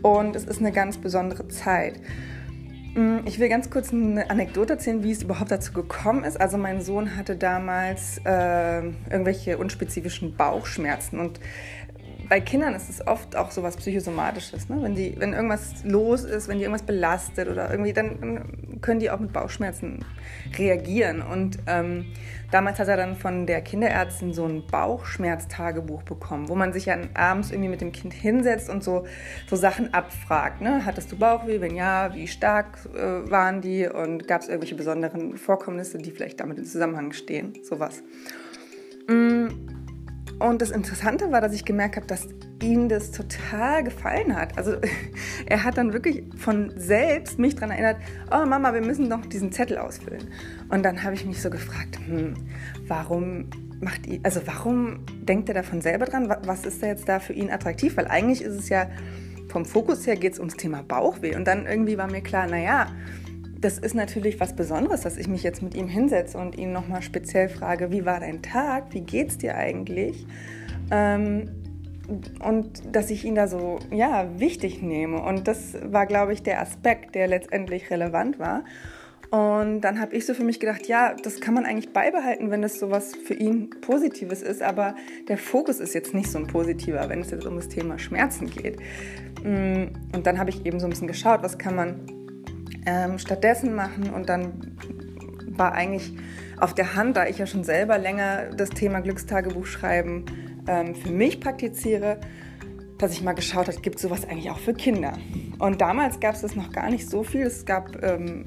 Und 0.02 0.36
es 0.36 0.46
ist 0.46 0.60
eine 0.60 0.72
ganz 0.72 0.98
besondere 0.98 1.48
Zeit. 1.48 2.00
Mm, 2.96 3.20
ich 3.26 3.40
will 3.40 3.50
ganz 3.50 3.70
kurz 3.70 3.92
eine 3.92 4.30
Anekdote 4.30 4.74
erzählen, 4.74 5.04
wie 5.04 5.12
es 5.12 5.24
überhaupt 5.24 5.52
dazu 5.52 5.74
gekommen 5.74 6.24
ist. 6.24 6.40
Also 6.40 6.58
mein 6.58 6.82
Sohn 6.82 7.16
hatte 7.16 7.36
damals 7.36 8.20
äh, 8.24 8.82
irgendwelche 9.10 9.58
unspezifischen 9.58 10.36
Bauchschmerzen 10.36 11.20
und 11.20 11.40
bei 12.30 12.40
Kindern 12.40 12.76
ist 12.76 12.90
es 12.90 13.06
oft 13.06 13.36
auch 13.36 13.50
so 13.50 13.64
was 13.64 13.76
Psychosomatisches. 13.76 14.70
Ne? 14.70 14.78
Wenn, 14.82 14.94
die, 14.94 15.16
wenn 15.18 15.34
irgendwas 15.34 15.84
los 15.84 16.24
ist, 16.24 16.48
wenn 16.48 16.60
die 16.60 16.64
irgendwas 16.64 16.86
belastet 16.86 17.50
oder 17.50 17.72
irgendwie, 17.72 17.92
dann 17.92 18.80
können 18.82 19.00
die 19.00 19.10
auch 19.10 19.20
mit 19.20 19.34
Bauchschmerzen 19.34 20.06
reagieren. 20.56 21.24
Und 21.24 21.58
ähm, 21.66 22.06
damals 22.52 22.78
hat 22.78 22.88
er 22.88 22.98
dann 22.98 23.16
von 23.16 23.48
der 23.48 23.62
Kinderärztin 23.62 24.32
so 24.34 24.46
ein 24.46 24.64
Bauchschmerztagebuch 24.68 26.04
bekommen, 26.04 26.50
wo 26.50 26.56
man 26.56 26.72
sich 26.72 26.86
ja 26.86 26.98
abends 27.16 27.50
irgendwie 27.50 27.70
mit 27.70 27.82
dem 27.82 27.92
Kind 27.92 28.14
hinsetzt 28.14 28.70
und 28.70 28.84
so, 28.84 29.08
so 29.48 29.56
Sachen 29.56 29.92
abfragt. 29.96 30.62
Ne? 30.62 30.86
Hattest 30.86 31.12
du 31.12 31.18
Bauchweh? 31.18 31.62
Wenn 31.62 31.76
ja, 31.76 32.14
wie 32.14 32.28
stark 32.28 32.78
äh, 32.96 33.30
waren 33.32 33.62
die? 33.62 33.88
Und 33.88 34.28
gab 34.28 34.42
es 34.42 34.50
irgendwelche 34.50 34.76
besonderen 34.76 35.36
Vorkommnisse, 35.36 35.98
die 35.98 36.12
vielleicht 36.12 36.40
damit 36.40 36.60
in 36.60 36.66
Zusammenhang 36.66 37.12
stehen? 37.12 37.54
Sowas. 37.64 38.04
Mm 39.08 39.79
und 40.40 40.62
das 40.62 40.72
Interessante 40.72 41.32
war, 41.32 41.42
dass 41.42 41.54
ich 41.54 41.66
gemerkt 41.66 41.98
habe, 41.98 42.08
dass 42.08 42.28
ihm 42.62 42.88
das 42.88 43.12
total 43.12 43.84
gefallen 43.84 44.36
hat. 44.36 44.58
Also 44.58 44.78
er 45.46 45.64
hat 45.64 45.78
dann 45.78 45.94
wirklich 45.94 46.24
von 46.38 46.74
selbst 46.78 47.40
mich 47.40 47.56
daran 47.56 47.72
erinnert, 47.72 47.98
oh 48.32 48.46
Mama, 48.46 48.74
wir 48.74 48.82
müssen 48.82 49.08
noch 49.08 49.26
diesen 49.26 49.52
Zettel 49.52 49.78
ausfüllen. 49.78 50.30
Und 50.70 50.84
dann 50.84 51.04
habe 51.04 51.16
ich 51.16 51.26
mich 51.26 51.42
so 51.42 51.50
gefragt, 51.50 52.00
hm, 52.06 52.36
warum 52.88 53.50
macht 53.82 54.08
ihr, 54.08 54.20
also 54.24 54.42
warum 54.46 55.06
denkt 55.22 55.50
er 55.50 55.56
davon 55.56 55.82
selber 55.82 56.06
dran? 56.06 56.34
Was 56.46 56.66
ist 56.66 56.82
da 56.82 56.88
jetzt 56.88 57.08
da 57.10 57.20
für 57.20 57.34
ihn 57.34 57.50
attraktiv? 57.50 57.98
Weil 57.98 58.08
eigentlich 58.08 58.42
ist 58.42 58.56
es 58.56 58.70
ja, 58.70 58.88
vom 59.50 59.66
Fokus 59.66 60.08
her 60.08 60.16
geht 60.16 60.34
es 60.34 60.40
ums 60.40 60.56
Thema 60.56 60.84
Bauchweh. 60.84 61.36
Und 61.36 61.46
dann 61.46 61.66
irgendwie 61.66 61.98
war 61.98 62.10
mir 62.10 62.22
klar, 62.22 62.48
naja, 62.48 62.88
das 63.62 63.78
ist 63.78 63.94
natürlich 63.94 64.40
was 64.40 64.56
Besonderes, 64.56 65.02
dass 65.02 65.18
ich 65.18 65.28
mich 65.28 65.44
jetzt 65.44 65.62
mit 65.62 65.76
ihm 65.76 65.88
hinsetze 65.88 66.38
und 66.38 66.58
ihn 66.58 66.72
nochmal 66.72 67.02
speziell 67.02 67.50
frage, 67.50 67.92
wie 67.92 68.06
war 68.06 68.20
dein 68.20 68.42
Tag, 68.42 68.94
wie 68.94 69.02
geht's 69.02 69.38
dir 69.38 69.56
eigentlich? 69.56 70.26
Ähm, 70.92 71.50
und 72.44 72.96
dass 72.96 73.10
ich 73.12 73.26
ihn 73.26 73.36
da 73.36 73.48
so, 73.48 73.80
ja, 73.92 74.40
wichtig 74.40 74.82
nehme. 74.82 75.22
Und 75.22 75.48
das 75.48 75.76
war, 75.84 76.06
glaube 76.06 76.34
ich, 76.34 76.42
der 76.42 76.62
Aspekt, 76.62 77.14
der 77.16 77.28
letztendlich 77.28 77.92
relevant 77.92 78.40
war. 78.40 78.64
Und 79.30 79.82
dann 79.82 80.00
habe 80.00 80.16
ich 80.16 80.26
so 80.26 80.34
für 80.34 80.44
mich 80.44 80.60
gedacht, 80.60 80.88
ja, 80.88 81.14
das 81.22 81.40
kann 81.40 81.54
man 81.54 81.66
eigentlich 81.66 81.94
beibehalten, 81.94 82.50
wenn 82.50 82.64
das 82.64 82.80
sowas 82.80 83.12
für 83.16 83.36
ihn 83.36 83.70
Positives 83.82 84.42
ist, 84.42 84.64
aber 84.64 84.96
der 85.28 85.38
Fokus 85.38 85.80
ist 85.80 85.94
jetzt 85.94 86.16
nicht 86.16 86.32
so 86.32 86.40
ein 86.40 86.48
positiver, 86.48 87.08
wenn 87.10 87.22
es 87.22 87.30
jetzt 87.30 87.46
um 87.46 87.56
das 87.56 87.68
Thema 87.68 88.00
Schmerzen 88.00 88.50
geht. 88.50 88.80
Mm, 89.44 89.94
und 90.16 90.26
dann 90.26 90.40
habe 90.40 90.50
ich 90.50 90.66
eben 90.66 90.80
so 90.80 90.88
ein 90.88 90.90
bisschen 90.90 91.08
geschaut, 91.08 91.44
was 91.44 91.60
kann 91.60 91.76
man 91.76 92.19
ähm, 92.86 93.20
stattdessen 93.20 93.76
machen. 93.76 94.10
Und 94.10 94.30
dann 94.30 94.76
war 95.48 95.74
eigentlich 95.74 96.14
auf 96.60 96.74
der 96.74 96.96
Hand, 96.96 97.18
da 97.18 97.28
ich 97.28 97.38
ja 97.38 97.46
schon 97.46 97.64
selber 97.64 97.98
länger 97.98 98.52
das 98.56 98.70
Thema 98.70 99.00
Glückstagebuch 99.00 99.66
schreiben 99.66 100.26
ähm, 100.68 100.96
für 100.96 101.12
mich 101.12 101.40
praktiziere, 101.40 102.20
dass 102.98 103.14
ich 103.14 103.22
mal 103.22 103.34
geschaut 103.34 103.68
habe, 103.68 103.80
gibt 103.80 103.96
es 103.96 104.02
sowas 104.02 104.28
eigentlich 104.28 104.52
auch 104.52 104.60
für 104.60 104.74
Kinder. 104.74 105.14
Und 105.58 105.82
damals 105.82 106.20
gab 106.20 106.36
es 106.36 106.42
das 106.42 106.56
noch 106.56 106.72
gar 106.72 106.90
nicht 106.90 107.10
so 107.10 107.24
viel. 107.24 107.44
Es 107.44 107.66
gab 107.66 108.04
ähm, 108.04 108.44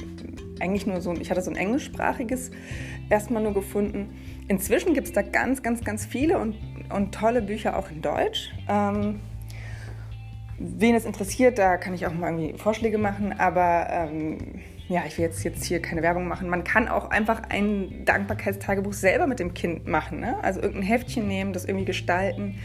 eigentlich 0.60 0.86
nur 0.86 1.00
so, 1.00 1.10
ein, 1.10 1.20
ich 1.20 1.30
hatte 1.30 1.42
so 1.42 1.50
ein 1.50 1.56
englischsprachiges 1.56 2.50
erstmal 3.08 3.42
nur 3.42 3.54
gefunden. 3.54 4.10
Inzwischen 4.48 4.94
gibt 4.94 5.08
es 5.08 5.12
da 5.12 5.22
ganz, 5.22 5.62
ganz, 5.62 5.82
ganz 5.82 6.04
viele 6.04 6.38
und, 6.38 6.56
und 6.94 7.14
tolle 7.14 7.42
Bücher 7.42 7.76
auch 7.76 7.90
in 7.90 8.02
Deutsch. 8.02 8.52
Ähm, 8.68 9.20
wen 10.58 10.94
es 10.94 11.04
interessiert, 11.04 11.58
da 11.58 11.76
kann 11.76 11.94
ich 11.94 12.06
auch 12.06 12.12
mal 12.12 12.32
irgendwie 12.32 12.58
Vorschläge 12.58 12.98
machen, 12.98 13.32
aber 13.38 13.86
ähm, 13.90 14.38
ja, 14.88 15.02
ich 15.06 15.16
will 15.16 15.24
jetzt, 15.24 15.42
jetzt 15.44 15.64
hier 15.64 15.80
keine 15.80 16.02
Werbung 16.02 16.28
machen. 16.28 16.48
Man 16.48 16.64
kann 16.64 16.88
auch 16.88 17.10
einfach 17.10 17.42
ein 17.48 18.04
Dankbarkeitstagebuch 18.04 18.92
selber 18.92 19.26
mit 19.26 19.38
dem 19.38 19.54
Kind 19.54 19.86
machen. 19.86 20.20
Ne? 20.20 20.36
Also 20.42 20.60
irgendein 20.60 20.86
Heftchen 20.86 21.26
nehmen, 21.26 21.52
das 21.52 21.64
irgendwie 21.64 21.86
gestalten. 21.86 22.58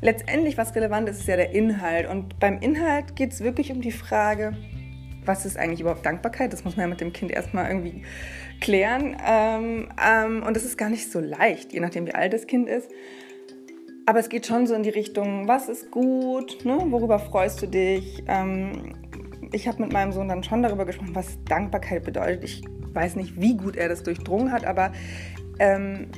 Letztendlich, 0.00 0.56
was 0.56 0.74
relevant 0.74 1.08
ist, 1.08 1.20
ist 1.20 1.28
ja 1.28 1.36
der 1.36 1.52
Inhalt. 1.52 2.08
Und 2.08 2.38
beim 2.40 2.58
Inhalt 2.58 3.14
geht 3.16 3.32
es 3.32 3.42
wirklich 3.42 3.70
um 3.70 3.82
die 3.82 3.92
Frage, 3.92 4.56
was 5.26 5.44
ist 5.44 5.58
eigentlich 5.58 5.80
überhaupt 5.80 6.06
Dankbarkeit? 6.06 6.52
Das 6.52 6.64
muss 6.64 6.76
man 6.76 6.84
ja 6.84 6.88
mit 6.88 7.00
dem 7.00 7.12
Kind 7.12 7.30
erstmal 7.30 7.66
irgendwie 7.66 8.02
klären. 8.60 9.16
Ähm, 9.26 9.88
ähm, 10.02 10.42
und 10.42 10.56
das 10.56 10.64
ist 10.64 10.78
gar 10.78 10.88
nicht 10.88 11.12
so 11.12 11.20
leicht, 11.20 11.72
je 11.74 11.80
nachdem, 11.80 12.06
wie 12.06 12.14
alt 12.14 12.32
das 12.32 12.46
Kind 12.46 12.68
ist. 12.68 12.90
Aber 14.10 14.18
es 14.18 14.28
geht 14.28 14.44
schon 14.44 14.66
so 14.66 14.74
in 14.74 14.82
die 14.82 14.90
Richtung, 14.90 15.46
was 15.46 15.68
ist 15.68 15.92
gut, 15.92 16.64
ne? 16.64 16.84
worüber 16.88 17.20
freust 17.20 17.62
du 17.62 17.68
dich? 17.68 18.24
Ähm, 18.26 18.96
ich 19.52 19.68
habe 19.68 19.80
mit 19.82 19.92
meinem 19.92 20.10
Sohn 20.10 20.26
dann 20.26 20.42
schon 20.42 20.64
darüber 20.64 20.84
gesprochen, 20.84 21.14
was 21.14 21.38
Dankbarkeit 21.44 22.02
bedeutet. 22.02 22.42
Ich 22.42 22.64
weiß 22.92 23.14
nicht, 23.14 23.40
wie 23.40 23.56
gut 23.56 23.76
er 23.76 23.88
das 23.88 24.02
durchdrungen 24.02 24.50
hat, 24.50 24.64
aber 24.64 24.90
ähm, 25.60 26.08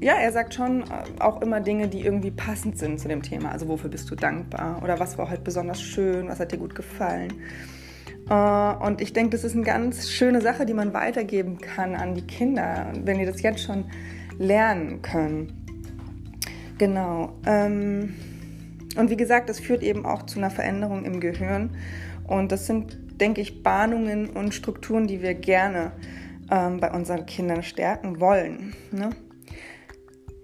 ja, 0.00 0.14
er 0.14 0.32
sagt 0.32 0.54
schon 0.54 0.80
äh, 0.80 1.20
auch 1.20 1.40
immer 1.40 1.60
Dinge, 1.60 1.86
die 1.86 2.00
irgendwie 2.00 2.32
passend 2.32 2.78
sind 2.78 2.98
zu 2.98 3.06
dem 3.06 3.22
Thema. 3.22 3.52
Also 3.52 3.68
wofür 3.68 3.90
bist 3.90 4.10
du 4.10 4.16
dankbar? 4.16 4.80
Oder 4.82 4.98
was 4.98 5.16
war 5.16 5.30
heute 5.30 5.42
besonders 5.42 5.80
schön? 5.80 6.26
Was 6.26 6.40
hat 6.40 6.50
dir 6.50 6.58
gut 6.58 6.74
gefallen? 6.74 7.32
Äh, 8.28 8.84
und 8.84 9.00
ich 9.00 9.12
denke, 9.12 9.30
das 9.30 9.44
ist 9.44 9.54
eine 9.54 9.62
ganz 9.62 10.10
schöne 10.10 10.40
Sache, 10.40 10.66
die 10.66 10.74
man 10.74 10.92
weitergeben 10.94 11.58
kann 11.58 11.94
an 11.94 12.16
die 12.16 12.26
Kinder, 12.26 12.92
wenn 13.04 13.18
die 13.18 13.24
das 13.24 13.40
jetzt 13.40 13.62
schon 13.62 13.84
lernen 14.36 15.00
können. 15.00 15.65
Genau. 16.78 17.32
Ähm, 17.46 18.14
und 18.96 19.10
wie 19.10 19.16
gesagt, 19.16 19.48
das 19.48 19.60
führt 19.60 19.82
eben 19.82 20.04
auch 20.06 20.24
zu 20.24 20.38
einer 20.38 20.50
Veränderung 20.50 21.04
im 21.04 21.20
Gehirn. 21.20 21.76
Und 22.26 22.52
das 22.52 22.66
sind, 22.66 23.20
denke 23.20 23.40
ich, 23.40 23.62
Bahnungen 23.62 24.30
und 24.30 24.54
Strukturen, 24.54 25.06
die 25.06 25.22
wir 25.22 25.34
gerne 25.34 25.92
ähm, 26.50 26.80
bei 26.80 26.90
unseren 26.90 27.26
Kindern 27.26 27.62
stärken 27.62 28.20
wollen. 28.20 28.74
Ne? 28.90 29.10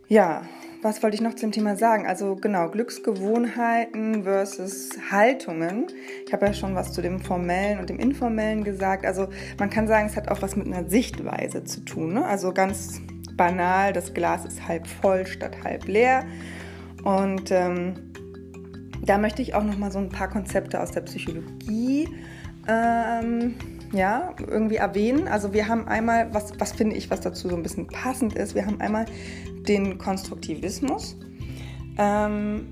Ja, 0.08 0.42
was 0.82 1.02
wollte 1.02 1.14
ich 1.14 1.20
noch 1.20 1.34
zum 1.34 1.52
Thema 1.52 1.76
sagen? 1.76 2.06
Also 2.06 2.34
genau, 2.34 2.68
Glücksgewohnheiten 2.68 4.24
versus 4.24 4.90
Haltungen. 5.12 5.86
Ich 6.26 6.32
habe 6.32 6.46
ja 6.46 6.52
schon 6.52 6.74
was 6.74 6.92
zu 6.92 7.02
dem 7.02 7.20
formellen 7.20 7.78
und 7.78 7.88
dem 7.88 8.00
informellen 8.00 8.64
gesagt. 8.64 9.06
Also 9.06 9.28
man 9.60 9.70
kann 9.70 9.86
sagen, 9.86 10.08
es 10.08 10.16
hat 10.16 10.28
auch 10.28 10.42
was 10.42 10.56
mit 10.56 10.66
einer 10.66 10.90
Sichtweise 10.90 11.62
zu 11.62 11.84
tun. 11.84 12.14
Ne? 12.14 12.24
Also 12.24 12.52
ganz 12.52 13.00
banal, 13.36 13.92
das 13.92 14.14
Glas 14.14 14.44
ist 14.44 14.66
halb 14.66 14.86
voll 14.86 15.26
statt 15.26 15.56
halb 15.64 15.86
leer. 15.86 16.24
Und 17.04 17.50
ähm, 17.50 17.94
da 19.04 19.18
möchte 19.18 19.42
ich 19.42 19.54
auch 19.54 19.64
noch 19.64 19.76
mal 19.76 19.90
so 19.90 19.98
ein 19.98 20.08
paar 20.08 20.28
Konzepte 20.28 20.80
aus 20.80 20.92
der 20.92 21.00
Psychologie 21.02 22.08
ähm, 22.68 23.54
ja, 23.92 24.34
irgendwie 24.38 24.76
erwähnen. 24.76 25.28
Also 25.28 25.52
wir 25.52 25.68
haben 25.68 25.86
einmal, 25.86 26.32
was, 26.32 26.58
was 26.58 26.72
finde 26.72 26.96
ich, 26.96 27.10
was 27.10 27.20
dazu 27.20 27.48
so 27.48 27.56
ein 27.56 27.62
bisschen 27.62 27.86
passend 27.88 28.34
ist, 28.34 28.54
wir 28.54 28.64
haben 28.64 28.80
einmal 28.80 29.06
den 29.68 29.98
Konstruktivismus. 29.98 31.16
Ähm, 31.98 32.66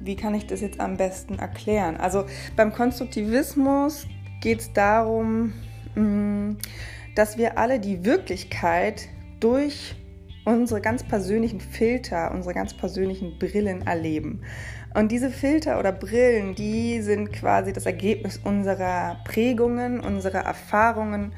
wie 0.00 0.16
kann 0.16 0.34
ich 0.34 0.46
das 0.46 0.60
jetzt 0.60 0.80
am 0.80 0.96
besten 0.96 1.38
erklären? 1.38 1.96
Also 1.96 2.24
beim 2.56 2.72
Konstruktivismus 2.72 4.06
geht 4.40 4.60
es 4.60 4.72
darum, 4.72 5.52
mm, 5.94 6.56
dass 7.14 7.38
wir 7.38 7.56
alle 7.56 7.78
die 7.78 8.04
Wirklichkeit 8.04 9.08
durch 9.40 9.94
unsere 10.44 10.80
ganz 10.80 11.02
persönlichen 11.02 11.60
Filter, 11.60 12.30
unsere 12.32 12.54
ganz 12.54 12.74
persönlichen 12.74 13.38
Brillen 13.38 13.86
erleben. 13.86 14.42
Und 14.94 15.10
diese 15.10 15.30
Filter 15.30 15.78
oder 15.78 15.92
Brillen, 15.92 16.54
die 16.54 17.00
sind 17.00 17.32
quasi 17.32 17.72
das 17.72 17.86
Ergebnis 17.86 18.38
unserer 18.42 19.16
Prägungen, 19.24 20.00
unserer 20.00 20.40
Erfahrungen, 20.40 21.32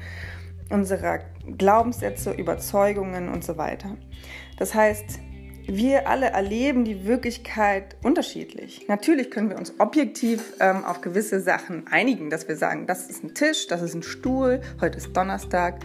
unserer 0.69 1.19
Glaubenssätze, 1.57 2.31
Überzeugungen 2.31 3.29
und 3.29 3.43
so 3.43 3.57
weiter. 3.57 3.97
Das 4.57 4.75
heißt, 4.75 5.19
wir 5.69 6.07
alle 6.07 6.27
erleben 6.27 6.85
die 6.85 7.05
Wirklichkeit 7.05 7.97
unterschiedlich. 8.01 8.85
Natürlich 8.87 9.29
können 9.31 9.49
wir 9.49 9.57
uns 9.57 9.73
objektiv 9.79 10.53
ähm, 10.61 10.85
auf 10.85 11.01
gewisse 11.01 11.41
Sachen 11.41 11.87
einigen, 11.87 12.29
dass 12.29 12.47
wir 12.47 12.55
sagen, 12.55 12.87
das 12.87 13.09
ist 13.09 13.23
ein 13.23 13.33
Tisch, 13.33 13.67
das 13.67 13.81
ist 13.81 13.93
ein 13.93 14.03
Stuhl, 14.03 14.61
heute 14.79 14.97
ist 14.97 15.15
Donnerstag. 15.15 15.79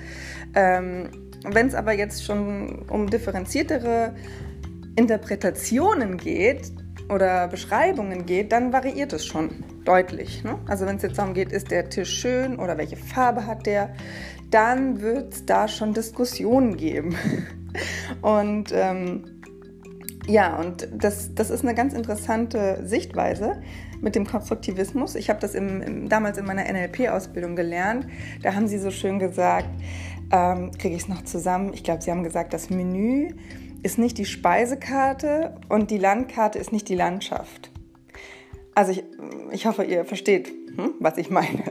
Ähm, 0.55 1.11
Wenn 1.45 1.67
es 1.67 1.75
aber 1.75 1.93
jetzt 1.93 2.25
schon 2.25 2.83
um 2.89 3.09
differenziertere 3.09 4.15
Interpretationen 4.97 6.17
geht 6.17 6.73
oder 7.09 7.49
Beschreibungen 7.49 8.27
geht, 8.27 8.53
dann 8.53 8.73
variiert 8.73 9.13
es 9.13 9.27
schon 9.27 9.65
deutlich. 9.85 10.45
Ne? 10.45 10.59
Also 10.67 10.87
wenn 10.87 10.97
es 10.97 11.03
jetzt 11.03 11.19
darum 11.19 11.35
geht, 11.35 11.53
ist 11.53 11.71
der 11.71 11.89
Tisch 11.89 12.11
schön 12.11 12.59
oder 12.59 12.79
welche 12.79 12.97
Farbe 12.97 13.47
hat 13.47 13.67
der, 13.67 13.95
dann 14.51 15.01
wird 15.01 15.33
es 15.33 15.47
da 15.47 15.67
schon 15.67 15.95
Diskussionen 15.95 16.77
geben. 16.77 17.17
Und 18.23 18.71
ähm, 18.73 19.25
ja, 20.27 20.57
und 20.57 20.89
das, 20.93 21.35
das 21.35 21.51
ist 21.51 21.65
eine 21.65 21.75
ganz 21.75 21.95
interessante 21.95 22.87
Sichtweise 22.87 23.61
mit 24.01 24.15
dem 24.15 24.25
Konstruktivismus. 24.27 25.17
Ich 25.17 25.31
habe 25.31 25.41
das 25.41 25.55
im, 25.55 25.81
im, 25.83 26.09
damals 26.09 26.39
in 26.39 26.45
meiner 26.45 26.65
NLP-Ausbildung 26.71 27.57
gelernt. 27.57 28.07
Da 28.43 28.55
haben 28.55 28.69
sie 28.69 28.79
so 28.79 28.91
schön 28.91 29.19
gesagt, 29.19 29.69
ähm, 30.33 30.73
kriege 30.73 30.97
ich 30.97 31.03
es 31.03 31.09
noch 31.09 31.23
zusammen, 31.23 31.73
ich 31.75 31.85
glaube, 31.85 32.03
sie 32.03 32.11
haben 32.11 32.25
gesagt, 32.25 32.53
das 32.53 32.71
Menü 32.71 33.35
ist 33.83 33.99
nicht 33.99 34.19
die 34.19 34.25
Speisekarte 34.25 35.57
und 35.69 35.91
die 35.91 35.99
Landkarte 35.99 36.59
ist 36.59 36.73
nicht 36.73 36.89
die 36.89 36.95
Landschaft. 36.95 37.71
Also 38.75 38.93
ich, 38.93 39.05
ich 39.51 39.67
hoffe, 39.67 39.85
ihr 39.85 40.05
versteht, 40.05 40.49
hm, 40.49 40.95
was 40.99 41.19
ich 41.19 41.31
meine. 41.31 41.65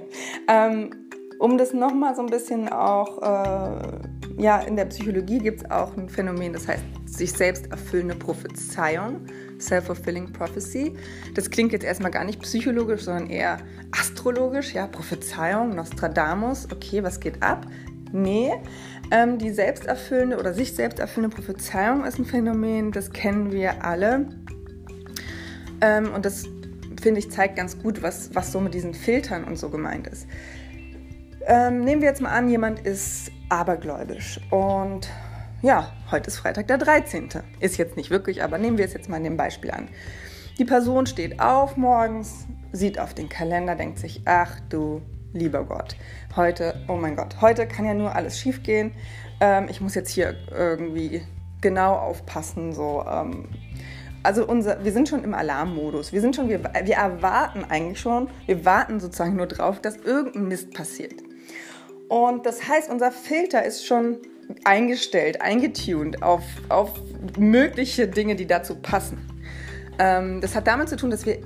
Ähm, 0.47 0.91
um 1.39 1.57
das 1.57 1.73
nochmal 1.73 2.15
so 2.15 2.21
ein 2.21 2.27
bisschen 2.27 2.69
auch, 2.69 3.19
äh, 3.21 3.97
ja, 4.37 4.59
in 4.59 4.75
der 4.75 4.85
Psychologie 4.85 5.39
gibt 5.39 5.61
es 5.61 5.71
auch 5.71 5.97
ein 5.97 6.07
Phänomen, 6.07 6.53
das 6.53 6.67
heißt 6.67 6.83
sich 7.05 7.31
selbst 7.31 7.71
erfüllende 7.71 8.15
Prophezeiung, 8.15 9.21
Self-Fulfilling 9.59 10.33
Prophecy. 10.33 10.93
Das 11.33 11.49
klingt 11.49 11.71
jetzt 11.71 11.83
erstmal 11.83 12.11
gar 12.11 12.25
nicht 12.25 12.41
psychologisch, 12.41 13.01
sondern 13.01 13.27
eher 13.27 13.57
astrologisch, 13.91 14.73
ja, 14.73 14.85
Prophezeiung, 14.85 15.75
Nostradamus, 15.75 16.67
okay, 16.71 17.03
was 17.03 17.19
geht 17.19 17.41
ab? 17.41 17.65
Nee, 18.11 18.51
ähm, 19.11 19.37
die 19.37 19.51
selbsterfüllende 19.51 20.37
oder 20.37 20.53
sich 20.53 20.73
selbst 20.73 20.99
erfüllende 20.99 21.35
Prophezeiung 21.35 22.05
ist 22.05 22.19
ein 22.19 22.25
Phänomen, 22.25 22.91
das 22.91 23.11
kennen 23.11 23.51
wir 23.51 23.83
alle. 23.83 24.27
Ähm, 25.81 26.13
und 26.13 26.25
das, 26.25 26.45
finde 27.01 27.19
ich, 27.19 27.31
zeigt 27.31 27.55
ganz 27.55 27.81
gut, 27.81 28.01
was, 28.01 28.33
was 28.35 28.51
so 28.51 28.59
mit 28.59 28.73
diesen 28.73 28.93
Filtern 28.93 29.43
und 29.43 29.57
so 29.57 29.69
gemeint 29.69 30.07
ist. 30.07 30.27
Ähm, 31.45 31.83
nehmen 31.83 32.01
wir 32.01 32.09
jetzt 32.09 32.21
mal 32.21 32.31
an, 32.31 32.49
jemand 32.49 32.81
ist 32.81 33.31
abergläubisch 33.49 34.39
und 34.51 35.09
ja, 35.61 35.91
heute 36.09 36.27
ist 36.27 36.37
Freitag 36.37 36.67
der 36.67 36.77
13. 36.77 37.29
Ist 37.59 37.77
jetzt 37.77 37.97
nicht 37.97 38.09
wirklich, 38.09 38.43
aber 38.43 38.57
nehmen 38.57 38.77
wir 38.77 38.85
es 38.85 38.93
jetzt 38.93 39.09
mal 39.09 39.17
in 39.17 39.23
dem 39.23 39.37
Beispiel 39.37 39.71
an. 39.71 39.89
Die 40.57 40.65
Person 40.65 41.05
steht 41.05 41.39
auf 41.39 41.77
morgens, 41.77 42.45
sieht 42.71 42.99
auf 42.99 43.13
den 43.13 43.29
Kalender, 43.29 43.75
denkt 43.75 43.99
sich, 43.99 44.21
ach 44.25 44.59
du 44.69 45.01
lieber 45.33 45.63
Gott, 45.63 45.95
heute, 46.35 46.75
oh 46.87 46.95
mein 46.95 47.15
Gott, 47.15 47.41
heute 47.41 47.67
kann 47.67 47.85
ja 47.85 47.93
nur 47.93 48.15
alles 48.15 48.39
schiefgehen. 48.39 48.91
Ähm, 49.39 49.67
ich 49.69 49.81
muss 49.81 49.95
jetzt 49.95 50.09
hier 50.11 50.35
irgendwie 50.51 51.21
genau 51.61 51.95
aufpassen, 51.95 52.73
so. 52.73 53.03
Ähm, 53.07 53.49
also 54.23 54.45
unser, 54.45 54.83
wir 54.83 54.91
sind 54.91 55.09
schon 55.09 55.23
im 55.23 55.33
Alarmmodus. 55.33 56.13
Wir 56.13 56.21
sind 56.21 56.35
schon, 56.35 56.47
wir, 56.47 56.63
wir 56.63 56.95
erwarten 56.95 57.65
eigentlich 57.67 57.99
schon, 57.99 58.29
wir 58.45 58.65
warten 58.65 58.99
sozusagen 58.99 59.35
nur 59.35 59.47
drauf, 59.47 59.81
dass 59.81 59.97
irgendein 59.97 60.47
Mist 60.47 60.73
passiert. 60.73 61.15
Und 62.07 62.45
das 62.45 62.67
heißt, 62.67 62.91
unser 62.91 63.11
Filter 63.11 63.63
ist 63.63 63.85
schon 63.85 64.17
eingestellt, 64.63 65.41
eingetuned 65.41 66.21
auf, 66.21 66.43
auf 66.69 66.91
mögliche 67.37 68.07
Dinge, 68.07 68.35
die 68.35 68.45
dazu 68.45 68.75
passen. 68.75 69.17
Ähm, 69.97 70.41
das 70.41 70.55
hat 70.55 70.67
damit 70.67 70.89
zu 70.89 70.97
tun, 70.97 71.09
dass 71.09 71.25
wir 71.25 71.39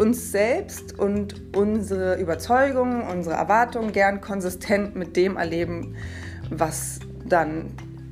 uns 0.00 0.32
selbst 0.32 0.98
und 0.98 1.56
unsere 1.56 2.20
Überzeugungen, 2.20 3.02
unsere 3.02 3.36
Erwartungen 3.36 3.92
gern 3.92 4.20
konsistent 4.20 4.96
mit 4.96 5.16
dem 5.16 5.36
erleben, 5.36 5.96
was 6.50 7.00
dann 7.26 7.66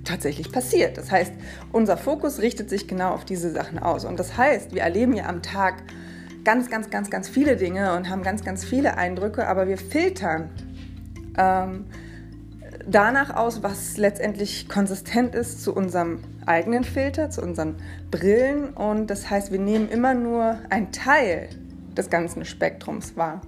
tatsächlich 0.05 0.53
passiert. 0.53 0.99
Das 0.99 1.11
heißt, 1.11 1.33
unser 1.73 1.97
Fokus 1.97 2.41
richtet 2.41 2.71
sich 2.71 2.89
genau 2.89 3.11
auf 3.11 3.25
diese 3.25 3.51
Sachen 3.51 3.79
aus. 3.79 4.05
Und 4.05 4.19
das 4.19 4.37
heißt, 4.37 4.75
wir 4.75 4.83
erleben 4.83 5.15
ja 5.15 5.27
am 5.27 5.43
Tag 5.43 5.83
ganz, 6.45 6.71
ganz, 6.71 6.91
ganz, 6.91 7.11
ganz 7.11 7.29
viele 7.29 7.57
Dinge 7.57 7.95
und 7.97 8.09
haben 8.09 8.23
ganz, 8.23 8.45
ganz 8.45 8.65
viele 8.65 8.97
Eindrücke, 8.97 9.49
aber 9.49 9.67
wir 9.67 9.79
filtern 9.79 10.51
ähm, 11.37 11.87
danach 12.87 13.35
aus, 13.35 13.63
was 13.63 13.97
letztendlich 13.97 14.69
konsistent 14.69 15.35
ist 15.35 15.63
zu 15.63 15.75
unserem 15.75 16.21
eigenen 16.47 16.85
Filter, 16.85 17.31
zu 17.31 17.43
unseren 17.43 17.77
Brillen. 18.11 18.71
Und 18.71 19.09
das 19.09 19.29
heißt, 19.29 19.51
wir 19.51 19.59
nehmen 19.59 19.89
immer 19.89 20.15
nur 20.15 20.59
einen 20.71 20.93
Teil 20.93 21.49
des 21.97 22.11
ganzen 22.11 22.45
Spektrums 22.45 23.17
wahr. 23.17 23.43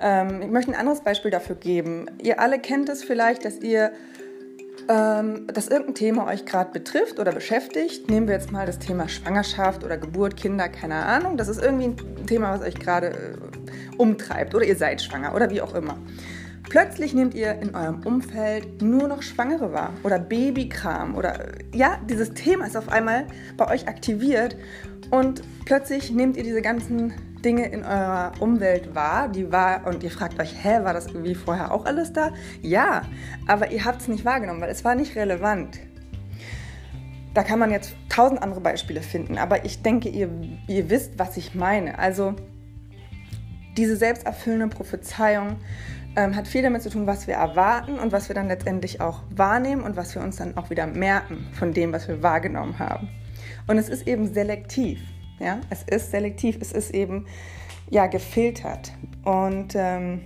Ähm, 0.00 0.42
ich 0.42 0.50
möchte 0.50 0.72
ein 0.72 0.78
anderes 0.78 1.00
Beispiel 1.00 1.30
dafür 1.30 1.56
geben. 1.56 2.06
Ihr 2.22 2.40
alle 2.40 2.58
kennt 2.58 2.88
es 2.88 3.02
vielleicht, 3.02 3.44
dass 3.44 3.60
ihr 3.60 3.92
ähm, 4.88 5.48
dass 5.48 5.68
irgendein 5.68 5.94
Thema 5.94 6.26
euch 6.26 6.44
gerade 6.44 6.70
betrifft 6.70 7.18
oder 7.18 7.32
beschäftigt. 7.32 8.08
Nehmen 8.08 8.28
wir 8.28 8.34
jetzt 8.34 8.52
mal 8.52 8.66
das 8.66 8.78
Thema 8.78 9.08
Schwangerschaft 9.08 9.82
oder 9.82 9.98
Geburt, 9.98 10.36
Kinder, 10.36 10.68
keine 10.68 10.94
Ahnung. 10.94 11.36
Das 11.36 11.48
ist 11.48 11.60
irgendwie 11.60 11.86
ein 11.86 12.26
Thema, 12.26 12.52
was 12.52 12.62
euch 12.62 12.76
gerade 12.76 13.08
äh, 13.08 13.96
umtreibt 13.96 14.54
oder 14.54 14.64
ihr 14.64 14.76
seid 14.76 15.02
schwanger 15.02 15.34
oder 15.34 15.50
wie 15.50 15.60
auch 15.60 15.74
immer. 15.74 15.98
Plötzlich 16.68 17.14
nehmt 17.14 17.34
ihr 17.34 17.52
in 17.60 17.74
eurem 17.74 18.02
Umfeld 18.04 18.82
nur 18.82 19.06
noch 19.06 19.22
Schwangere 19.22 19.72
wahr 19.72 19.92
oder 20.02 20.18
Babykram 20.18 21.14
oder 21.14 21.52
ja, 21.72 21.98
dieses 22.08 22.34
Thema 22.34 22.66
ist 22.66 22.76
auf 22.76 22.88
einmal 22.88 23.26
bei 23.56 23.68
euch 23.70 23.86
aktiviert 23.88 24.56
und 25.10 25.42
plötzlich 25.64 26.10
nehmt 26.10 26.36
ihr 26.36 26.42
diese 26.42 26.62
ganzen 26.62 27.14
Dinge 27.46 27.68
in 27.68 27.84
eurer 27.84 28.32
Umwelt 28.40 28.96
wahr, 28.96 29.28
die 29.28 29.52
war 29.52 29.86
und 29.86 30.02
ihr 30.02 30.10
fragt 30.10 30.40
euch, 30.40 30.52
hä, 30.64 30.82
war 30.82 30.92
das 30.92 31.06
irgendwie 31.06 31.36
vorher 31.36 31.70
auch 31.70 31.84
alles 31.84 32.12
da? 32.12 32.32
Ja, 32.60 33.02
aber 33.46 33.70
ihr 33.70 33.84
habt 33.84 34.00
es 34.00 34.08
nicht 34.08 34.24
wahrgenommen, 34.24 34.60
weil 34.60 34.70
es 34.70 34.84
war 34.84 34.96
nicht 34.96 35.14
relevant. 35.14 35.78
Da 37.34 37.44
kann 37.44 37.60
man 37.60 37.70
jetzt 37.70 37.94
tausend 38.08 38.42
andere 38.42 38.60
Beispiele 38.60 39.00
finden, 39.00 39.38
aber 39.38 39.64
ich 39.64 39.80
denke, 39.80 40.08
ihr, 40.08 40.28
ihr 40.66 40.90
wisst, 40.90 41.20
was 41.20 41.36
ich 41.36 41.54
meine. 41.54 42.00
Also 42.00 42.34
diese 43.76 43.96
selbsterfüllende 43.96 44.74
Prophezeiung 44.74 45.58
ähm, 46.16 46.34
hat 46.34 46.48
viel 46.48 46.62
damit 46.62 46.82
zu 46.82 46.90
tun, 46.90 47.06
was 47.06 47.28
wir 47.28 47.34
erwarten 47.34 48.00
und 48.00 48.10
was 48.10 48.28
wir 48.28 48.34
dann 48.34 48.48
letztendlich 48.48 49.00
auch 49.00 49.22
wahrnehmen 49.30 49.82
und 49.82 49.94
was 49.94 50.16
wir 50.16 50.22
uns 50.22 50.34
dann 50.34 50.56
auch 50.56 50.68
wieder 50.70 50.88
merken 50.88 51.46
von 51.52 51.72
dem, 51.72 51.92
was 51.92 52.08
wir 52.08 52.24
wahrgenommen 52.24 52.80
haben. 52.80 53.08
Und 53.68 53.78
es 53.78 53.88
ist 53.88 54.08
eben 54.08 54.34
selektiv. 54.34 54.98
Ja? 55.38 55.60
Es 55.70 55.82
ist 55.82 56.10
selektiv, 56.10 56.58
es 56.60 56.72
ist 56.72 56.94
eben 56.94 57.26
ja, 57.90 58.06
gefiltert. 58.06 58.92
Und 59.24 59.74
ähm, 59.74 60.22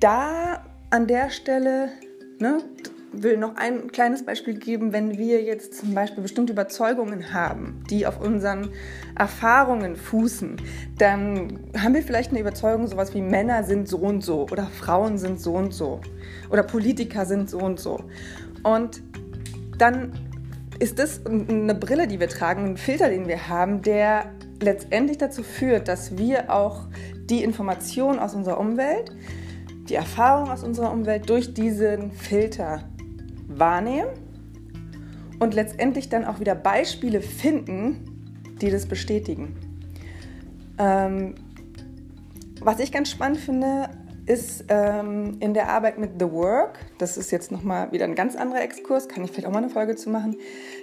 da 0.00 0.64
an 0.90 1.06
der 1.06 1.30
Stelle 1.30 1.90
ne, 2.38 2.58
will 3.12 3.36
noch 3.36 3.56
ein 3.56 3.90
kleines 3.90 4.24
Beispiel 4.24 4.54
geben, 4.54 4.92
wenn 4.92 5.18
wir 5.18 5.42
jetzt 5.42 5.74
zum 5.74 5.94
Beispiel 5.94 6.22
bestimmte 6.22 6.52
Überzeugungen 6.52 7.32
haben, 7.32 7.82
die 7.90 8.06
auf 8.06 8.20
unseren 8.20 8.70
Erfahrungen 9.16 9.96
fußen, 9.96 10.56
dann 10.98 11.58
haben 11.76 11.94
wir 11.94 12.02
vielleicht 12.02 12.30
eine 12.30 12.40
Überzeugung, 12.40 12.86
sowas 12.86 13.14
wie 13.14 13.20
Männer 13.20 13.64
sind 13.64 13.88
so 13.88 13.98
und 13.98 14.22
so 14.22 14.46
oder 14.50 14.66
Frauen 14.66 15.18
sind 15.18 15.40
so 15.40 15.54
und 15.54 15.72
so 15.72 16.00
oder 16.50 16.62
Politiker 16.62 17.26
sind 17.26 17.50
so 17.50 17.58
und 17.58 17.80
so. 17.80 18.04
Und 18.62 19.02
dann 19.78 20.12
ist 20.80 20.98
das 20.98 21.24
eine 21.26 21.74
Brille, 21.74 22.08
die 22.08 22.18
wir 22.18 22.28
tragen, 22.28 22.64
ein 22.64 22.76
Filter, 22.78 23.10
den 23.10 23.28
wir 23.28 23.48
haben, 23.48 23.82
der 23.82 24.32
letztendlich 24.60 25.18
dazu 25.18 25.42
führt, 25.42 25.88
dass 25.88 26.16
wir 26.16 26.52
auch 26.52 26.86
die 27.28 27.44
Informationen 27.44 28.18
aus 28.18 28.34
unserer 28.34 28.58
Umwelt, 28.58 29.14
die 29.88 29.94
Erfahrung 29.94 30.50
aus 30.50 30.64
unserer 30.64 30.90
Umwelt 30.90 31.28
durch 31.28 31.52
diesen 31.52 32.10
Filter 32.12 32.88
wahrnehmen 33.46 34.08
und 35.38 35.54
letztendlich 35.54 36.08
dann 36.08 36.24
auch 36.24 36.40
wieder 36.40 36.54
Beispiele 36.54 37.20
finden, 37.20 38.56
die 38.60 38.70
das 38.70 38.86
bestätigen. 38.86 39.56
Ähm, 40.78 41.34
was 42.60 42.78
ich 42.78 42.90
ganz 42.90 43.10
spannend 43.10 43.38
finde, 43.38 43.90
ist 44.30 44.66
ähm, 44.68 45.38
in 45.40 45.54
der 45.54 45.68
Arbeit 45.70 45.98
mit 45.98 46.12
The 46.20 46.30
Work, 46.30 46.78
das 46.98 47.16
ist 47.16 47.32
jetzt 47.32 47.50
nochmal 47.50 47.90
wieder 47.90 48.04
ein 48.04 48.14
ganz 48.14 48.36
anderer 48.36 48.62
Exkurs, 48.62 49.08
kann 49.08 49.24
ich 49.24 49.32
vielleicht 49.32 49.48
auch 49.48 49.52
mal 49.52 49.58
eine 49.58 49.70
Folge 49.70 49.96
zu 49.96 50.08
machen. 50.08 50.36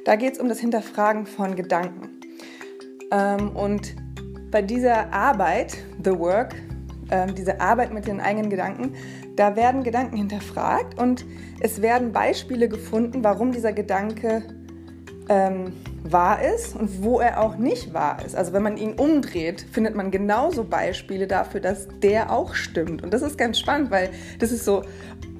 Da 0.03 0.17
geht 0.17 0.33
es 0.33 0.39
um 0.39 0.49
das 0.49 0.59
Hinterfragen 0.59 1.25
von 1.25 1.55
Gedanken. 1.55 2.19
Ähm, 3.09 3.55
und 3.55 3.95
bei 4.51 4.61
dieser 4.61 5.13
Arbeit, 5.13 5.77
The 6.03 6.19
Work, 6.19 6.55
äh, 7.09 7.31
diese 7.31 7.61
Arbeit 7.61 7.93
mit 7.93 8.05
den 8.05 8.19
eigenen 8.19 8.49
Gedanken, 8.49 8.95
da 9.37 9.55
werden 9.55 9.81
Gedanken 9.83 10.17
hinterfragt 10.17 10.99
und 10.99 11.23
es 11.61 11.81
werden 11.81 12.11
Beispiele 12.11 12.67
gefunden, 12.67 13.23
warum 13.23 13.53
dieser 13.53 13.71
Gedanke 13.71 14.43
ähm, 15.29 15.71
wahr 16.11 16.41
ist 16.41 16.75
und 16.75 17.03
wo 17.03 17.19
er 17.19 17.41
auch 17.41 17.57
nicht 17.57 17.93
wahr 17.93 18.23
ist. 18.25 18.35
Also 18.35 18.53
wenn 18.53 18.63
man 18.63 18.77
ihn 18.77 18.93
umdreht, 18.93 19.65
findet 19.71 19.95
man 19.95 20.11
genauso 20.11 20.63
Beispiele 20.63 21.27
dafür, 21.27 21.59
dass 21.59 21.87
der 22.01 22.31
auch 22.31 22.55
stimmt. 22.55 23.03
Und 23.03 23.13
das 23.13 23.21
ist 23.21 23.37
ganz 23.37 23.59
spannend, 23.59 23.91
weil 23.91 24.09
das 24.39 24.51
ist 24.51 24.65
so 24.65 24.83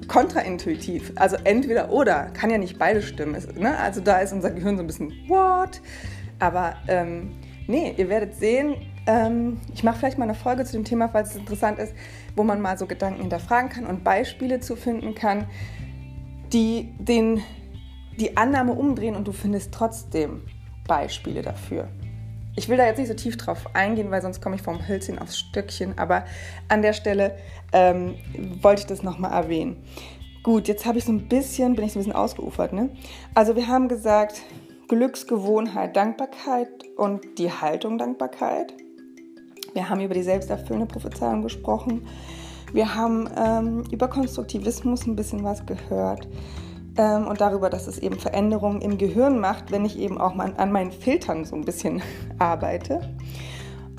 kontraintuitiv. 0.08 1.12
Also 1.16 1.36
entweder 1.44 1.90
oder, 1.90 2.30
kann 2.32 2.50
ja 2.50 2.58
nicht 2.58 2.78
beide 2.78 3.02
stimmen. 3.02 3.36
Ne? 3.56 3.78
Also 3.78 4.00
da 4.00 4.18
ist 4.18 4.32
unser 4.32 4.50
Gehirn 4.50 4.76
so 4.76 4.82
ein 4.82 4.86
bisschen, 4.86 5.12
what? 5.28 5.80
Aber 6.38 6.76
ähm, 6.88 7.32
nee, 7.66 7.94
ihr 7.96 8.08
werdet 8.08 8.34
sehen, 8.34 8.76
ähm, 9.06 9.60
ich 9.74 9.84
mache 9.84 9.98
vielleicht 9.98 10.18
mal 10.18 10.24
eine 10.24 10.34
Folge 10.34 10.64
zu 10.64 10.72
dem 10.72 10.84
Thema, 10.84 11.08
falls 11.08 11.30
es 11.30 11.36
interessant 11.36 11.78
ist, 11.78 11.94
wo 12.36 12.42
man 12.42 12.60
mal 12.60 12.76
so 12.78 12.86
Gedanken 12.86 13.20
hinterfragen 13.20 13.70
kann 13.70 13.86
und 13.86 14.02
Beispiele 14.04 14.60
zu 14.60 14.76
finden 14.76 15.14
kann, 15.14 15.46
die 16.52 16.94
den, 16.98 17.42
die 18.18 18.36
Annahme 18.36 18.72
umdrehen 18.72 19.14
und 19.14 19.28
du 19.28 19.32
findest 19.32 19.72
trotzdem 19.72 20.42
Beispiele 20.88 21.42
dafür. 21.42 21.86
Ich 22.56 22.68
will 22.68 22.76
da 22.76 22.86
jetzt 22.86 22.98
nicht 22.98 23.06
so 23.06 23.14
tief 23.14 23.36
drauf 23.36 23.66
eingehen, 23.74 24.10
weil 24.10 24.20
sonst 24.20 24.40
komme 24.40 24.56
ich 24.56 24.62
vom 24.62 24.88
Hölzchen 24.88 25.20
aufs 25.20 25.38
Stöckchen, 25.38 25.96
aber 25.96 26.24
an 26.66 26.82
der 26.82 26.92
Stelle 26.92 27.36
ähm, 27.72 28.16
wollte 28.60 28.80
ich 28.80 28.86
das 28.86 29.04
nochmal 29.04 29.30
erwähnen. 29.30 29.76
Gut, 30.42 30.66
jetzt 30.66 30.84
habe 30.84 30.98
ich 30.98 31.04
so 31.04 31.12
ein 31.12 31.28
bisschen, 31.28 31.76
bin 31.76 31.84
ich 31.84 31.92
so 31.92 32.00
ein 32.00 32.02
bisschen 32.02 32.16
ausgeufert, 32.16 32.72
ne? 32.72 32.90
Also 33.32 33.54
wir 33.54 33.68
haben 33.68 33.86
gesagt, 33.86 34.42
Glücksgewohnheit, 34.88 35.94
Dankbarkeit 35.94 36.68
und 36.96 37.38
die 37.38 37.52
Haltung 37.52 37.96
Dankbarkeit. 37.96 38.74
Wir 39.74 39.88
haben 39.88 40.00
über 40.00 40.14
die 40.14 40.22
selbsterfüllende 40.22 40.86
Prophezeiung 40.86 41.42
gesprochen. 41.42 42.08
Wir 42.72 42.94
haben 42.94 43.28
ähm, 43.36 43.84
über 43.92 44.08
Konstruktivismus 44.08 45.06
ein 45.06 45.14
bisschen 45.14 45.44
was 45.44 45.64
gehört 45.64 46.26
ähm, 46.98 47.26
und 47.26 47.40
darüber, 47.40 47.70
dass 47.70 47.86
es 47.86 47.98
eben 47.98 48.18
Veränderungen 48.18 48.82
im 48.82 48.98
Gehirn 48.98 49.38
macht, 49.38 49.70
wenn 49.70 49.84
ich 49.84 49.98
eben 49.98 50.18
auch 50.18 50.34
mal 50.34 50.52
an 50.56 50.72
meinen 50.72 50.92
Filtern 50.92 51.44
so 51.44 51.56
ein 51.56 51.64
bisschen 51.64 52.02
arbeite. 52.38 53.00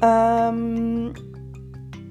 Ähm, 0.01 1.13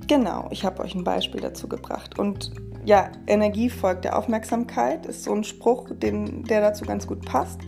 genau, 0.07 0.49
ich 0.51 0.65
habe 0.65 0.83
euch 0.83 0.95
ein 0.95 1.05
Beispiel 1.05 1.41
dazu 1.41 1.69
gebracht. 1.69 2.19
Und 2.19 2.51
ja, 2.85 3.11
Energie 3.27 3.69
folgt 3.69 4.05
der 4.05 4.19
Aufmerksamkeit, 4.19 5.05
ist 5.07 5.25
so 5.25 5.33
ein 5.33 5.45
Spruch, 5.45 5.91
den, 5.91 6.45
der 6.45 6.63
dazu 6.63 6.85
ganz 6.85 7.07
gut 7.07 7.25
passt. 7.25 7.61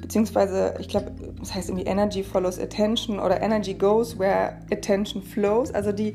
Beziehungsweise, 0.00 0.74
ich 0.78 0.88
glaube, 0.88 1.12
das 1.40 1.54
heißt 1.54 1.70
irgendwie 1.70 1.86
Energy 1.86 2.22
follows 2.22 2.58
attention 2.58 3.18
oder 3.18 3.40
Energy 3.40 3.74
goes 3.74 4.18
where 4.18 4.58
attention 4.70 5.22
flows. 5.22 5.72
Also 5.72 5.92
die, 5.92 6.14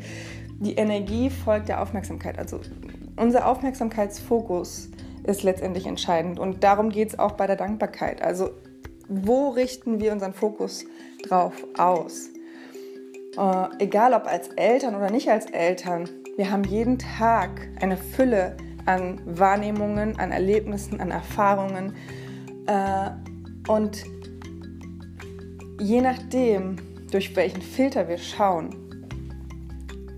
die 0.60 0.76
Energie 0.76 1.30
folgt 1.30 1.68
der 1.68 1.82
Aufmerksamkeit. 1.82 2.38
Also 2.40 2.60
unser 3.16 3.48
Aufmerksamkeitsfokus 3.48 4.90
ist 5.24 5.44
letztendlich 5.44 5.86
entscheidend. 5.86 6.40
Und 6.40 6.64
darum 6.64 6.90
geht 6.90 7.10
es 7.10 7.20
auch 7.20 7.34
bei 7.34 7.48
der 7.48 7.56
Dankbarkeit. 7.56 8.22
Also 8.22 8.52
wo 9.08 9.50
richten 9.50 10.00
wir 10.00 10.12
unseren 10.12 10.34
Fokus 10.34 10.86
drauf 11.28 11.54
aus? 11.78 12.30
Äh, 13.38 13.84
egal 13.84 14.14
ob 14.14 14.28
als 14.28 14.50
Eltern 14.50 14.96
oder 14.96 15.10
nicht 15.10 15.30
als 15.30 15.46
Eltern, 15.48 16.10
wir 16.36 16.50
haben 16.50 16.64
jeden 16.64 17.00
Tag 17.00 17.50
eine 17.82 17.98
Fülle 17.98 18.58
an 18.86 19.22
Wahrnehmungen, 19.26 20.20
an 20.20 20.32
Erlebnissen, 20.32 21.00
an 21.00 21.12
Erfahrungen. 21.12 21.96
Äh, 22.68 23.12
und 23.68 24.04
je 25.80 26.02
nachdem, 26.02 26.78
durch 27.12 27.36
welchen 27.36 27.62
Filter 27.62 28.08
wir 28.08 28.18
schauen, 28.18 28.76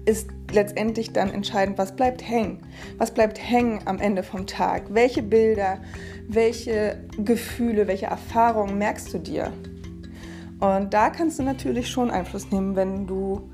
ist 0.06 0.30
letztendlich 0.56 1.14
dann 1.14 1.30
entscheidend, 1.30 1.78
was 1.78 1.96
bleibt 1.96 2.28
hängen. 2.28 2.64
Was 2.98 3.12
bleibt 3.12 3.40
hängen 3.40 3.82
am 3.86 4.00
Ende 4.00 4.24
vom 4.24 4.48
Tag? 4.48 4.94
Welche 4.94 5.22
Bilder, 5.22 5.78
welche 6.28 7.04
Gefühle, 7.18 7.88
welche 7.88 8.08
Erfahrungen 8.08 8.78
merkst 8.78 9.14
du 9.14 9.20
dir? 9.20 9.54
Und 10.60 10.94
da 10.94 11.10
kannst 11.10 11.38
du 11.38 11.44
natürlich 11.44 11.90
schon 11.90 12.10
Einfluss 12.10 12.50
nehmen, 12.52 12.76
wenn 12.76 13.06
du 13.06 13.50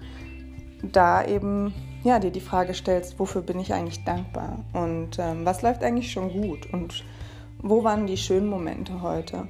da 0.84 1.26
eben 1.26 1.74
ja, 2.04 2.20
dir 2.20 2.32
die 2.32 2.40
Frage 2.40 2.74
stellst, 2.74 3.20
wofür 3.20 3.42
bin 3.42 3.60
ich 3.60 3.74
eigentlich 3.74 4.04
dankbar? 4.04 4.66
Und 4.74 5.20
ähm, 5.20 5.46
was 5.46 5.62
läuft 5.62 5.84
eigentlich 5.84 6.12
schon 6.12 6.32
gut? 6.32 6.72
Und 6.74 7.04
wo 7.60 7.84
waren 7.84 8.08
die 8.08 8.18
schönen 8.18 8.48
Momente 8.48 9.02
heute? 9.02 9.48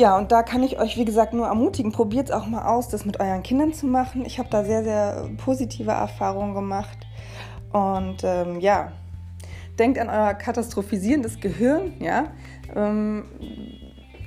Ja, 0.00 0.16
und 0.16 0.32
da 0.32 0.42
kann 0.42 0.62
ich 0.62 0.80
euch, 0.80 0.96
wie 0.96 1.04
gesagt, 1.04 1.34
nur 1.34 1.46
ermutigen, 1.46 1.92
probiert 1.92 2.30
es 2.30 2.34
auch 2.34 2.46
mal 2.46 2.64
aus, 2.64 2.88
das 2.88 3.04
mit 3.04 3.20
euren 3.20 3.42
Kindern 3.42 3.74
zu 3.74 3.86
machen. 3.86 4.24
Ich 4.24 4.38
habe 4.38 4.48
da 4.48 4.64
sehr, 4.64 4.82
sehr 4.82 5.28
positive 5.36 5.90
Erfahrungen 5.90 6.54
gemacht. 6.54 6.96
Und 7.70 8.24
ähm, 8.24 8.60
ja, 8.60 8.92
denkt 9.78 9.98
an 9.98 10.08
euer 10.08 10.32
katastrophisierendes 10.32 11.38
Gehirn, 11.40 11.92
ja. 12.00 12.32
Ähm, 12.74 13.24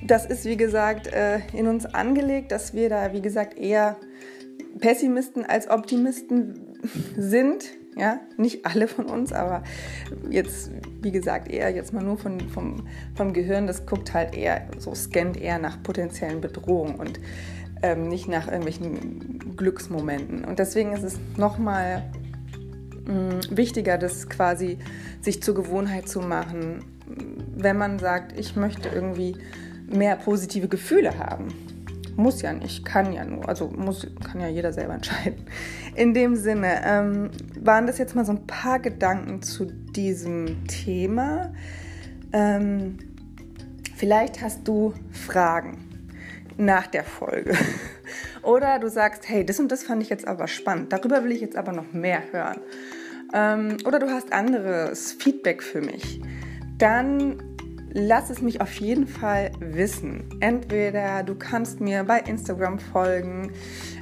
das 0.06 0.28
ist, 0.28 0.46
wie 0.46 0.58
gesagt, 0.58 1.08
äh, 1.08 1.40
in 1.54 1.66
uns 1.66 1.88
angelegt, 1.88 2.52
dass 2.52 2.76
wir 2.76 2.90
da, 2.90 3.12
wie 3.12 3.24
gesagt, 3.24 3.58
eher 3.58 3.96
Pessimisten 4.78 5.44
als 5.44 5.68
Optimisten 5.68 6.78
sind. 7.18 7.64
Ja, 7.96 8.20
nicht 8.38 8.66
alle 8.66 8.88
von 8.88 9.06
uns, 9.06 9.32
aber 9.32 9.64
jetzt, 10.30 10.72
wie 11.02 11.12
gesagt, 11.12 11.50
eher 11.50 11.70
jetzt 11.70 11.94
mal 11.94 12.04
nur 12.04 12.18
von, 12.18 12.40
vom, 12.50 12.88
vom 13.14 13.34
Gehirn, 13.34 13.68
das 13.68 13.86
guckt 13.86 14.14
halt 14.14 14.36
eher, 14.36 14.68
so 14.80 14.96
scannt 14.96 15.38
eher 15.38 15.60
nach 15.60 15.82
potenziellen 15.84 16.42
Bedrohungen 16.42 16.96
und 16.96 17.20
ähm, 17.84 18.08
nicht 18.08 18.28
nach 18.28 18.48
irgendwelchen 18.48 19.56
Glücksmomenten. 19.56 20.44
Und 20.44 20.58
deswegen 20.58 20.94
ist 20.94 21.04
es 21.04 21.20
nochmal 21.38 22.04
mm, 23.06 23.56
wichtiger, 23.56 23.98
das 23.98 24.28
quasi 24.28 24.80
sich 25.22 25.44
zur 25.44 25.54
Gewohnheit 25.54 26.10
zu 26.10 26.20
machen, 26.22 26.86
wenn 27.56 27.78
man 27.78 28.00
sagt, 28.00 28.40
ich 28.40 28.56
möchte 28.56 28.90
irgendwie 28.90 29.38
mehr 29.88 30.16
positive 30.16 30.68
Gefühle 30.68 31.20
haben 31.20 31.50
muss 32.16 32.42
ja 32.42 32.54
nicht, 32.54 32.86
kann 32.86 33.14
ja 33.14 33.26
nur. 33.26 33.48
Also 33.48 33.68
muss, 33.68 34.08
kann 34.30 34.42
ja 34.42 34.48
jeder 34.48 34.74
selber 34.74 34.94
entscheiden. 34.96 35.46
In 35.96 36.14
dem 36.14 36.36
Sinne, 36.36 36.82
ähm, 36.86 37.32
waren 37.60 37.88
das 37.88 37.98
jetzt 37.98 38.16
mal 38.16 38.26
so 38.26 38.34
ein 38.34 38.48
paar 38.48 38.80
Gedanken 38.80 39.42
zu 39.42 39.66
diesem 39.66 40.68
Thema. 40.68 41.54
Ähm, 42.32 42.98
vielleicht 43.96 44.42
hast 44.42 44.68
du 44.68 44.94
Fragen 45.12 45.78
nach 46.58 46.88
der 46.88 47.04
Folge. 47.04 47.56
Oder 48.42 48.80
du 48.80 48.90
sagst, 48.90 49.28
hey, 49.30 49.46
das 49.46 49.60
und 49.60 49.72
das 49.72 49.84
fand 49.84 50.04
ich 50.04 50.10
jetzt 50.10 50.28
aber 50.28 50.48
spannend. 50.48 50.92
Darüber 50.92 51.24
will 51.24 51.32
ich 51.32 51.42
jetzt 51.42 51.56
aber 51.56 51.72
noch 51.72 51.94
mehr 51.94 52.22
hören. 52.32 52.60
Ähm, 53.34 53.78
oder 53.86 53.98
du 53.98 54.12
hast 54.12 54.32
anderes 54.32 55.14
Feedback 55.14 55.64
für 55.64 55.82
mich. 55.82 56.22
Dann 56.78 57.42
lass 57.94 58.30
es 58.30 58.42
mich 58.42 58.60
auf 58.60 58.74
jeden 58.74 59.08
Fall 59.08 59.52
wissen. 59.60 60.26
Entweder 60.40 61.24
du 61.24 61.36
kannst 61.36 61.80
mir 61.80 62.04
bei 62.04 62.20
Instagram 62.20 62.80
folgen, 62.80 63.52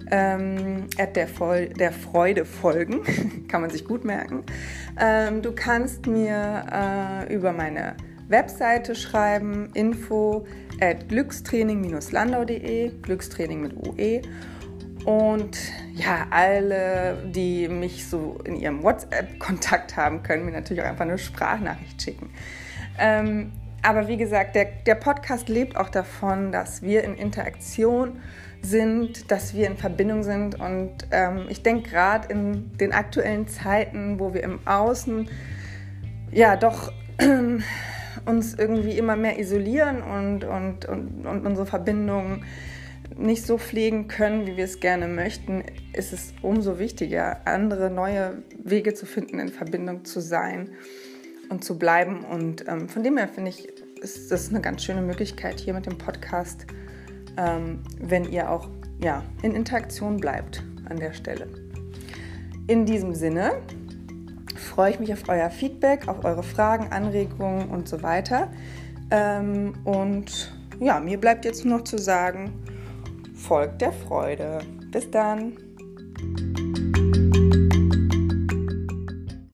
ähm, 0.09 0.87
der, 0.97 1.27
der 1.67 1.91
Freude 1.91 2.45
folgen, 2.45 3.01
kann 3.47 3.61
man 3.61 3.69
sich 3.69 3.85
gut 3.85 4.03
merken. 4.03 4.43
Ähm, 4.99 5.41
du 5.41 5.51
kannst 5.53 6.07
mir 6.07 6.65
äh, 6.71 7.33
über 7.33 7.51
meine 7.51 7.95
Webseite 8.27 8.95
schreiben, 8.95 9.69
info 9.73 10.45
at 10.79 11.09
glückstraining-landau.de, 11.09 12.91
Glückstraining 13.01 13.61
mit 13.61 13.73
UE. 13.75 14.21
Und 15.05 15.57
ja, 15.93 16.27
alle, 16.29 17.17
die 17.33 17.67
mich 17.67 18.07
so 18.07 18.39
in 18.45 18.55
ihrem 18.55 18.83
WhatsApp-Kontakt 18.83 19.97
haben, 19.97 20.23
können 20.23 20.45
mir 20.45 20.51
natürlich 20.51 20.83
auch 20.83 20.87
einfach 20.87 21.05
eine 21.05 21.17
Sprachnachricht 21.17 22.01
schicken. 22.01 22.29
Ähm, 22.99 23.51
aber 23.83 24.07
wie 24.07 24.17
gesagt, 24.17 24.55
der, 24.55 24.65
der 24.85 24.95
Podcast 24.95 25.49
lebt 25.49 25.75
auch 25.75 25.89
davon, 25.89 26.51
dass 26.51 26.81
wir 26.81 27.03
in 27.03 27.15
Interaktion 27.15 28.19
sind, 28.61 29.31
dass 29.31 29.55
wir 29.55 29.67
in 29.67 29.77
Verbindung 29.77 30.23
sind. 30.23 30.59
Und 30.59 31.07
ähm, 31.11 31.45
ich 31.49 31.63
denke 31.63 31.89
gerade 31.89 32.31
in 32.31 32.77
den 32.77 32.91
aktuellen 32.91 33.47
Zeiten, 33.47 34.19
wo 34.19 34.33
wir 34.33 34.43
im 34.43 34.59
Außen 34.65 35.27
ja 36.31 36.55
doch 36.55 36.91
uns 38.25 38.53
irgendwie 38.53 38.97
immer 38.97 39.15
mehr 39.15 39.39
isolieren 39.39 40.03
und, 40.03 40.43
und, 40.43 40.85
und, 40.85 41.25
und 41.25 41.45
unsere 41.45 41.65
Verbindungen 41.65 42.45
nicht 43.17 43.45
so 43.45 43.57
pflegen 43.57 44.07
können, 44.07 44.47
wie 44.47 44.57
wir 44.57 44.65
es 44.65 44.79
gerne 44.79 45.07
möchten, 45.07 45.63
ist 45.93 46.13
es 46.13 46.33
umso 46.41 46.79
wichtiger, 46.79 47.45
andere 47.45 47.89
neue 47.89 48.43
Wege 48.63 48.93
zu 48.93 49.05
finden, 49.05 49.39
in 49.39 49.49
Verbindung 49.49 50.05
zu 50.05 50.21
sein 50.21 50.69
und 51.51 51.63
zu 51.63 51.77
bleiben. 51.77 52.23
Und 52.23 52.67
ähm, 52.67 52.89
von 52.89 53.03
dem 53.03 53.17
her 53.17 53.27
finde 53.27 53.49
ich, 53.49 53.67
ist 54.01 54.31
das 54.31 54.49
eine 54.49 54.61
ganz 54.61 54.83
schöne 54.83 55.01
Möglichkeit 55.01 55.59
hier 55.59 55.73
mit 55.73 55.85
dem 55.85 55.97
Podcast, 55.97 56.65
ähm, 57.37 57.83
wenn 57.99 58.25
ihr 58.31 58.49
auch 58.49 58.67
ja, 59.03 59.23
in 59.41 59.53
Interaktion 59.53 60.17
bleibt 60.17 60.63
an 60.89 60.97
der 60.97 61.13
Stelle. 61.13 61.47
In 62.67 62.85
diesem 62.85 63.13
Sinne 63.13 63.53
freue 64.55 64.91
ich 64.91 64.99
mich 64.99 65.11
auf 65.13 65.27
euer 65.27 65.49
Feedback, 65.49 66.07
auf 66.07 66.23
eure 66.23 66.43
Fragen, 66.43 66.91
Anregungen 66.91 67.69
und 67.69 67.87
so 67.87 68.01
weiter. 68.01 68.51
Ähm, 69.11 69.73
und 69.83 70.53
ja, 70.79 70.99
mir 70.99 71.19
bleibt 71.19 71.45
jetzt 71.45 71.65
nur 71.65 71.79
noch 71.79 71.83
zu 71.83 71.97
sagen, 71.97 72.53
folgt 73.35 73.81
der 73.81 73.91
Freude. 73.91 74.59
Bis 74.91 75.09
dann. 75.09 75.57